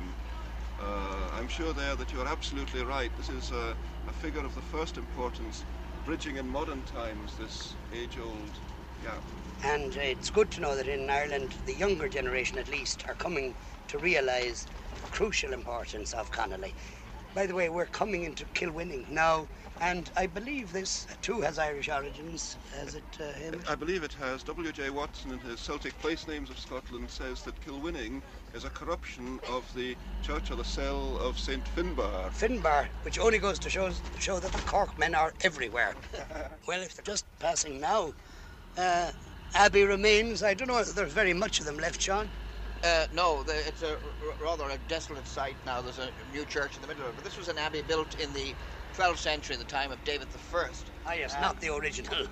[0.80, 3.10] Uh, I'm sure there that you're absolutely right.
[3.18, 3.76] This is a,
[4.08, 5.62] a figure of the first importance,
[6.06, 8.50] bridging in modern times this age-old
[9.04, 9.22] gap.
[9.62, 13.54] And it's good to know that in Ireland, the younger generation at least are coming
[13.88, 14.66] to realise
[15.04, 16.72] the crucial importance of Connolly.
[17.34, 19.46] By the way, we're coming into Kilwinning now,
[19.80, 23.66] and I believe this too has Irish origins, has it, uh, Hamish?
[23.68, 24.42] I believe it has.
[24.42, 24.90] W.J.
[24.90, 28.20] Watson, in his Celtic Place Names of Scotland, says that Kilwinning
[28.54, 31.64] is a corruption of the church or the cell of St.
[31.74, 32.30] Finbar.
[32.32, 35.94] Finbar, which only goes to show, show that the Cork men are everywhere.
[36.68, 38.12] well, if they're just passing now,
[38.76, 39.10] uh,
[39.54, 40.42] Abbey remains.
[40.42, 42.28] I don't know if there's very much of them left, Sean.
[42.82, 43.96] Uh, no, the, it's a r-
[44.42, 45.80] rather a desolate site now.
[45.80, 47.16] There's a new church in the middle of it.
[47.16, 48.54] But this was an abbey built in the
[48.94, 50.66] 12th century, the time of David I.
[51.06, 52.24] Ah, yes, Um, not the original uh,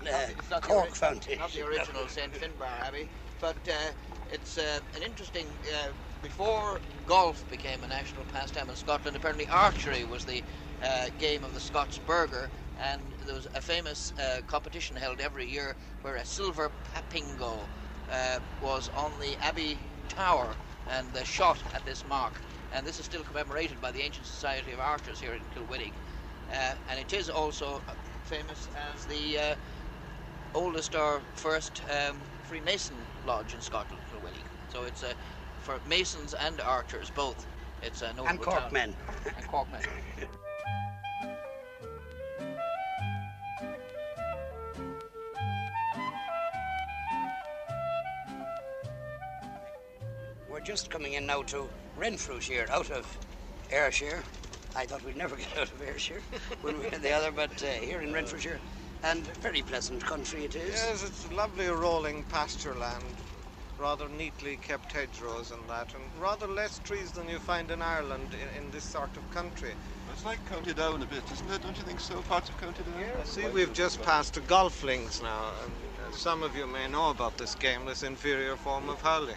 [0.51, 1.39] not the Cork ori- Foundation.
[1.39, 2.33] Not the original St.
[2.33, 3.09] Finbar Abbey,
[3.41, 3.93] but uh,
[4.33, 5.47] it's uh, an interesting.
[5.73, 5.93] Uh,
[6.23, 10.45] before golf became a national pastime in Scotland, apparently archery was the
[10.83, 15.47] uh, game of the Scots burgher, and there was a famous uh, competition held every
[15.47, 17.69] year where a silver papingo
[18.13, 19.81] uh, was on the Abbey
[20.11, 20.49] Tower
[20.91, 22.33] and uh, shot at this mark.
[22.75, 25.93] And this is still commemorated by the Ancient Society of Archers here in Kilwinning.
[26.53, 27.81] Uh, and it is also
[28.25, 29.55] famous as the uh,
[30.55, 32.97] oldest or first um, Freemason
[33.27, 34.45] lodge in Scotland, Kilwinning.
[34.73, 35.13] So it's uh,
[35.63, 37.47] for masons and archers both.
[37.83, 38.73] It's a notable And Cork town.
[38.73, 38.95] men.
[39.37, 39.69] And Cork
[50.51, 53.07] We're just coming in now to Renfrewshire, out of
[53.71, 54.21] Ayrshire.
[54.75, 56.21] I thought we'd never get out of Ayrshire
[56.63, 58.59] when we had the other, but uh, here in Renfrewshire.
[59.05, 60.71] And very pleasant country it is.
[60.71, 63.05] Yes, it's lovely rolling pasture land,
[63.79, 68.29] rather neatly kept hedgerows and that, and rather less trees than you find in Ireland
[68.35, 69.73] in, in this sort of country.
[70.13, 71.63] It's like County Down a bit, isn't it?
[71.63, 72.21] Don't you think so?
[72.23, 73.01] Parts of County Down?
[73.01, 75.73] Yeah, see, we've just passed to golf links now, and
[76.09, 79.37] uh, some of you may know about this game, this inferior form of hurling.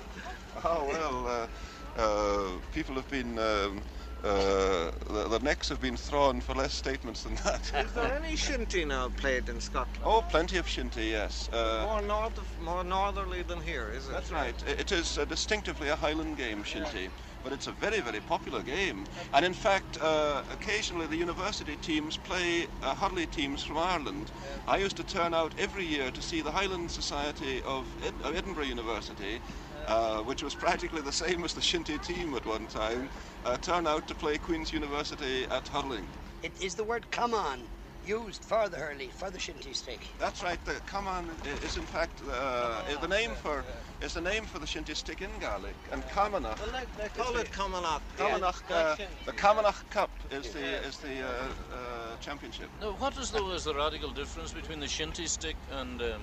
[0.65, 3.37] Oh, well, uh, uh, people have been.
[3.37, 3.83] Um,
[4.23, 7.69] uh, the, the necks have been thrown for less statements than that.
[7.75, 9.99] Is there any shinty now played in Scotland?
[10.05, 11.49] oh, plenty of shinty, yes.
[11.51, 14.13] Uh, More north, more northerly than here, is it?
[14.13, 14.55] That's right.
[14.65, 17.09] It is uh, distinctively a Highland game, shinty.
[17.43, 19.05] but it's a very, very popular game.
[19.33, 24.31] And in fact, uh, occasionally the university teams play uh, hurley teams from Ireland.
[24.69, 28.37] I used to turn out every year to see the Highland Society of, Ed- of
[28.37, 29.41] Edinburgh University,
[29.87, 33.09] uh, which was practically the same as the Shinty team at one time,
[33.45, 36.05] uh, turn out to play Queen's University at hurling.
[36.41, 37.63] It is the word come on
[38.05, 39.99] used for the hurley, for the shinty stick.
[40.19, 40.63] That's right.
[40.65, 41.29] The Caman
[41.63, 43.63] is in fact uh, is the name for
[44.01, 46.59] is the name for the shinty stick in Gaelic, and Camanachd.
[46.59, 48.01] Well, they, they call it Camanachd.
[48.17, 51.29] Camanachd, uh, the Camanachd Cup is the is the uh,
[51.73, 52.69] uh, championship.
[52.81, 56.21] Now, what is though is the radical difference between the shinty stick and um,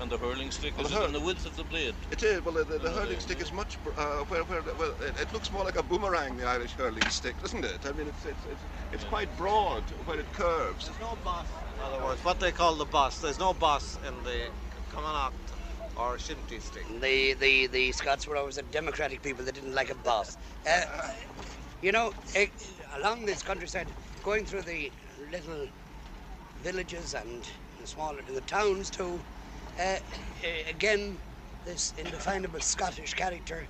[0.00, 0.76] and the hurling stick?
[0.76, 1.94] Well, Is the it hur- the width of the blade?
[2.10, 2.44] It is.
[2.44, 3.18] Well, the, the, the Oh, hurling yeah.
[3.18, 3.82] stick is much.
[3.82, 7.08] br- Uh, where, where, well, it, it looks more like a boomerang, the Irish hurling
[7.08, 7.84] stick, doesn't it?
[7.86, 8.62] I mean, it's it's it's,
[8.92, 10.86] it's quite broad where it curves.
[10.86, 11.46] There's no boss.
[11.76, 13.20] In other words, what they call the boss.
[13.20, 14.50] There's no boss in the
[14.90, 15.32] Camanachd
[15.96, 16.86] or Shinty stick.
[17.00, 20.36] The, the, the Scots were always a democratic people that didn't like a boss.
[20.66, 20.82] Uh,
[21.82, 22.46] you know, eh,
[22.96, 23.88] along this countryside,
[24.22, 24.90] going through the
[25.30, 25.66] little
[26.62, 27.48] villages and
[27.80, 29.20] the smaller the towns too,
[29.78, 29.96] uh,
[30.42, 31.18] eh, again,
[31.64, 33.66] this indefinable Scottish character,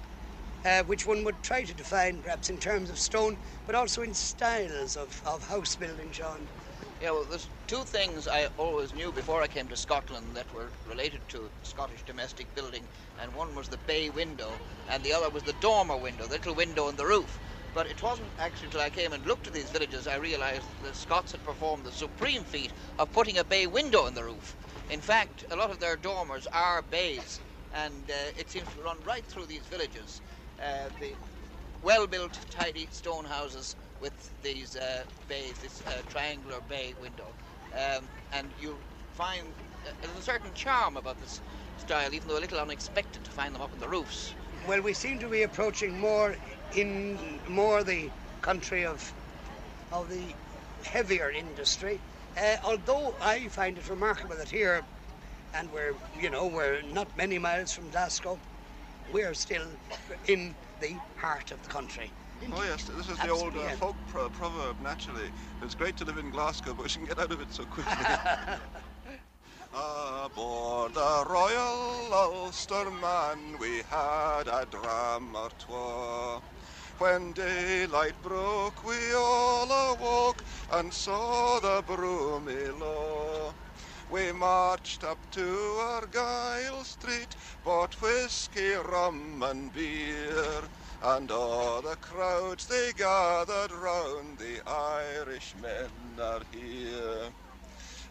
[0.65, 3.37] uh, which one would try to define perhaps in terms of stone,
[3.67, 6.49] but also in styles of, of house building, John.
[7.01, 10.71] Yeah, well, there's two things I always knew before I came to Scotland that were
[10.89, 12.85] related to Scottish domestic building,
[13.21, 14.53] and one was the bay window,
[14.89, 17.41] and the other was the dormer window, the little window in the roof.
[17.75, 20.89] But it wasn't actually until I came and looked at these villages I realised that
[20.89, 24.55] the Scots had performed the supreme feat of putting a bay window in the roof.
[24.93, 27.41] In fact, a lot of their dormers are bays,
[27.75, 30.21] and uh, it seems to run right through these villages.
[30.63, 31.13] Uh, the
[31.83, 34.13] well-built, tidy stone houses with
[34.43, 37.25] these uh, bays, this uh, triangular bay window.
[37.73, 38.77] Um, and you
[39.15, 39.41] find
[39.87, 41.41] uh, a certain charm about this
[41.79, 44.35] style, even though a little unexpected to find them up on the roofs.
[44.69, 46.37] Well, we seem to be approaching more
[46.77, 47.19] in
[47.49, 48.11] more the
[48.43, 49.11] country of
[49.91, 50.35] of the
[50.85, 51.99] heavier industry.
[52.37, 54.83] Uh, although I find it remarkable that here,
[55.55, 58.39] and we're you know we're not many miles from Glasgow,
[59.13, 59.67] we're still
[60.29, 62.11] in the heart of the country.
[62.53, 64.77] Oh yes, this is the old uh, folk pro- proverb.
[64.83, 65.31] Naturally,
[65.63, 67.93] it's great to live in Glasgow, but we can get out of it so quickly.
[69.75, 76.43] Aboard the Royal Ulsterman, we had a dram or twa.
[77.03, 80.41] When daylight broke, we all awoke
[80.71, 83.53] and saw the broomy low.
[84.09, 87.35] We marched up to Argyle Street,
[87.65, 90.63] bought whiskey, rum and beer,
[91.03, 97.33] and all the crowds they gathered round, the Irishmen are here.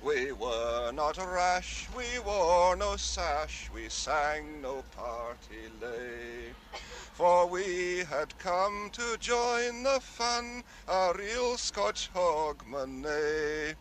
[0.04, 6.54] We were not rash, we wore no sash, we sang no party lay.
[7.14, 13.76] For we had come to join the fun, a real Scotch hogmanay.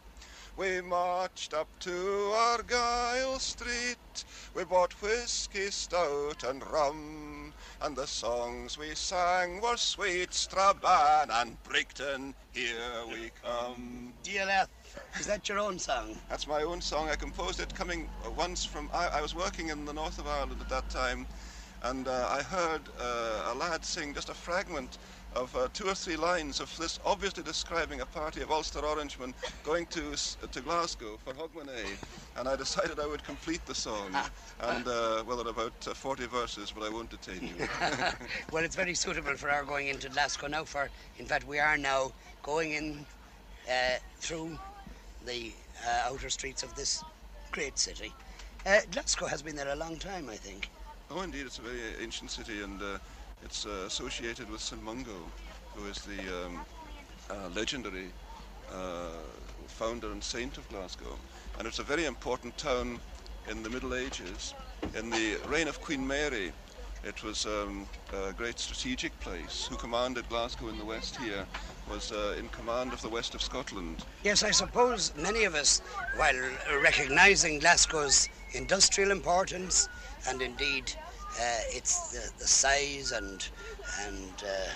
[0.58, 8.76] We marched up to Argyle Street, we bought whisky, stout and rum, and the songs
[8.76, 14.12] we sang were Sweet Strabane and Brigton, here we come.
[14.22, 14.68] Dear DLF,
[15.18, 16.16] is that your own song?
[16.28, 17.09] That's my own song.
[17.09, 18.88] I composed it coming uh, once from.
[18.92, 21.26] I, I was working in the north of Ireland at that time,
[21.82, 24.98] and uh, I heard uh, a lad sing just a fragment
[25.36, 29.32] of uh, two or three lines of this, obviously describing a party of Ulster Orangemen
[29.64, 30.14] going to
[30.51, 31.86] to Glasgow for Hogmanay,
[32.36, 34.14] and I decided I would complete the song.
[34.62, 37.66] And uh, well, there are about uh, 40 verses, but I won't detain you.
[38.53, 40.64] well, it's very suitable for our going into Glasgow now.
[40.64, 43.07] For in fact, we are now going in
[43.66, 44.59] uh, through
[45.26, 45.52] the
[45.86, 47.04] uh, outer streets of this
[47.52, 48.12] great city.
[48.66, 50.70] Uh, Glasgow has been there a long time, I think.
[51.10, 52.98] Oh, indeed, it's a very ancient city, and uh,
[53.42, 54.82] it's uh, associated with St.
[54.82, 55.16] Mungo,
[55.74, 56.60] who is the um,
[57.30, 58.08] uh, legendary
[58.72, 59.08] uh,
[59.66, 61.16] founder and saint of Glasgow.
[61.58, 63.00] And it's a very important town
[63.48, 64.54] in the Middle Ages.
[64.96, 66.52] In the reign of Queen Mary,
[67.05, 69.66] it was um, a great strategic place.
[69.70, 71.46] Who commanded Glasgow in the west here
[71.90, 74.05] was uh, in command of the west of Scotland.
[74.22, 75.80] Yes, I suppose many of us,
[76.16, 76.36] while
[76.82, 79.88] recognising Glasgow's industrial importance
[80.28, 80.92] and indeed
[81.40, 83.48] uh, its the, the size and
[84.07, 84.70] and uh,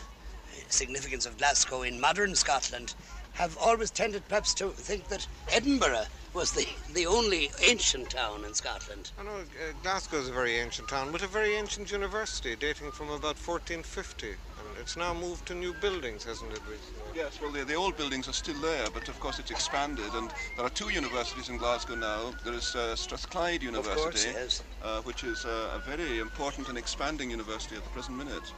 [0.68, 2.95] significance of Glasgow in modern Scotland,
[3.35, 6.05] have always tended perhaps to think that Edinburgh
[6.35, 9.12] was the, the only ancient town in Scotland.
[9.18, 12.91] I know uh, Glasgow is a very ancient town with a very ancient university dating
[12.91, 14.26] from about 1450.
[14.30, 14.37] And
[14.80, 17.03] it's now moved to new buildings, hasn't it, recently?
[17.14, 20.30] Yes, well, the, the old buildings are still there, but of course it's expanded, and
[20.57, 22.32] there are two universities in Glasgow now.
[22.45, 24.62] There is uh, Strathclyde University, course, yes.
[24.82, 28.53] uh, which is uh, a very important and expanding university at the present minute.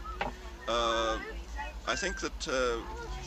[0.66, 1.18] Uh,
[1.86, 2.80] I think that uh,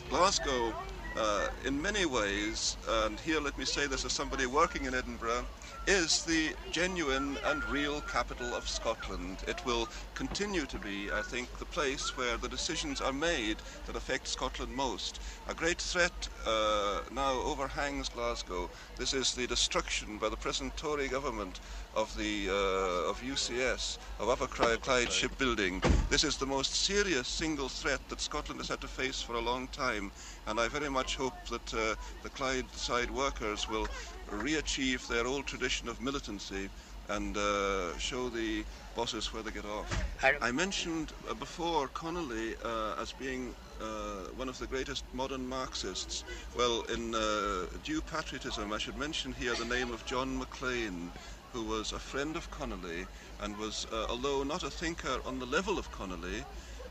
[0.09, 0.73] Glasgow,
[1.15, 5.45] Uh, in many ways, and here let me say this as somebody working in Edinburgh,
[5.87, 9.37] is the genuine and real capital of Scotland.
[9.47, 13.95] It will continue to be, I think, the place where the decisions are made that
[13.95, 15.19] affect Scotland most.
[15.49, 16.11] A great threat
[16.45, 18.69] uh, now overhangs Glasgow.
[18.97, 21.59] This is the destruction by the present Tory government
[21.95, 25.81] of the uh, of UCS, of Upper Clyde shipbuilding.
[26.09, 29.41] This is the most serious single threat that Scotland has had to face for a
[29.41, 30.11] long time,
[30.47, 33.87] and I very much hope that uh, the Clydeside workers will
[34.31, 36.69] re-achieve their old tradition of militancy
[37.09, 38.63] and uh, show the
[38.95, 40.03] bosses where they get off.
[40.41, 46.23] I mentioned uh, before Connolly uh, as being uh, one of the greatest modern Marxists.
[46.55, 51.11] Well, in uh, due patriotism, I should mention here the name of John Maclean,
[51.53, 53.05] who was a friend of Connolly
[53.41, 56.43] and was, uh, although not a thinker on the level of Connolly,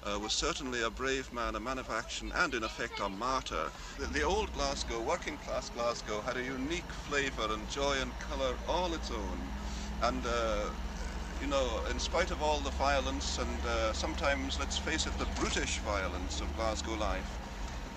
[0.04, 3.70] uh, was certainly a brave man, a man of action, and in effect a martyr.
[3.98, 8.54] The, the old Glasgow, working class Glasgow, had a unique flavour and joy and colour
[8.68, 9.38] all its own.
[10.02, 10.70] And, uh,
[11.40, 15.26] you know, in spite of all the violence and uh, sometimes, let's face it, the
[15.40, 17.38] brutish violence of Glasgow life,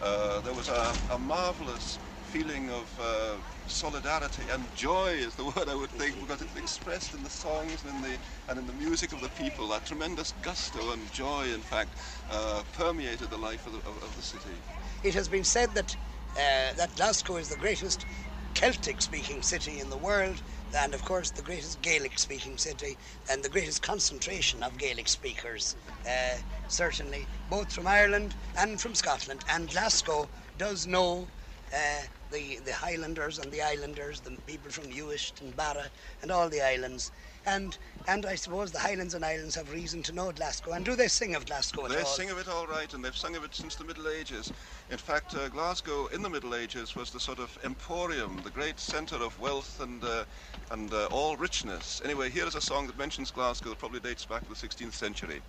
[0.01, 1.99] uh, there was a, a marvellous
[2.31, 3.35] feeling of uh,
[3.67, 7.83] solidarity and joy is the word I would think because it's expressed in the songs
[7.83, 8.17] and in the
[8.47, 9.67] and in the music of the people.
[9.67, 11.89] That tremendous gusto and joy, in fact,
[12.31, 14.55] uh, permeated the life of the, of, of the city.
[15.03, 15.93] It has been said that
[16.37, 18.05] uh, that Glasgow is the greatest
[18.53, 20.41] Celtic-speaking city in the world,
[20.77, 22.97] and of course the greatest Gaelic-speaking city,
[23.29, 25.75] and the greatest concentration of Gaelic speakers,
[26.07, 26.37] uh,
[26.69, 29.43] certainly both from Ireland and from Scotland.
[29.49, 31.27] And Glasgow does know
[31.73, 35.85] uh, the, the Highlanders and the Islanders, the people from Uist and Barra
[36.21, 37.11] and all the islands.
[37.45, 37.77] And
[38.07, 40.73] and I suppose the Highlands and Islands have reason to know Glasgow.
[40.73, 42.05] And do they sing of Glasgow at They all?
[42.05, 44.51] sing of it all right, and they've sung of it since the Middle Ages.
[44.89, 48.79] In fact, uh, Glasgow in the Middle Ages was the sort of emporium, the great
[48.79, 50.23] centre of wealth and uh,
[50.71, 52.01] and uh, all richness.
[52.03, 54.93] Anyway, here is a song that mentions Glasgow that probably dates back to the 16th
[54.93, 55.41] century.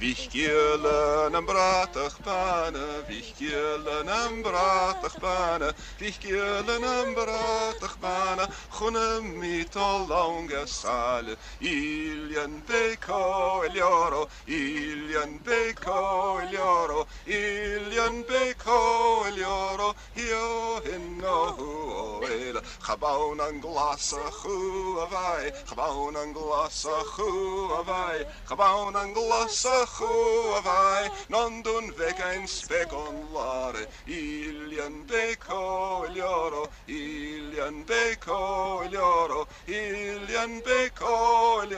[0.00, 2.22] Am bratach
[3.08, 11.36] vichgielen am bratach bana, vichgielen am bratach bana, chunne mit all longa sale,
[11.88, 16.00] ilian beko elioro, ilian beko
[16.42, 18.78] elioro, ilian beko
[19.28, 24.56] elioro, io hinno huoel, chabawn an glasa chu
[25.04, 27.30] avai, chabawn an glasa chu
[27.80, 28.18] avai,
[28.48, 30.12] chabawn an glasa chu
[30.58, 38.40] avai, non dun vegain spegon lare, ilian beko elioro, ilian beko
[38.86, 41.16] elioro, ilian beko
[41.64, 41.77] elioro,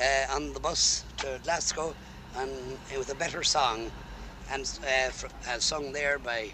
[0.00, 1.94] uh, on the bus to Glasgow
[2.36, 3.90] and with a better song,
[4.52, 6.52] and uh, fr- uh, sung there by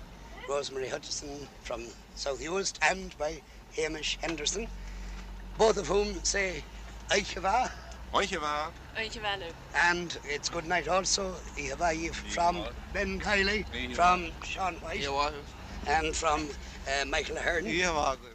[0.49, 1.83] Rosemary Hutchison from
[2.15, 3.43] South Uist and by
[3.77, 4.69] Hamish Henderson,
[5.59, 6.63] both of whom say
[7.11, 7.71] Aichava.
[8.15, 8.71] Oicheva.
[8.97, 9.53] Dankjewel.
[9.75, 13.65] And it's good night also, Ihavayi from Ben Kiely,
[13.95, 15.09] from Sean White,
[15.87, 16.49] and from
[16.87, 17.65] uh, Michael Ahern.
[17.67, 18.32] Yeah, Margaret.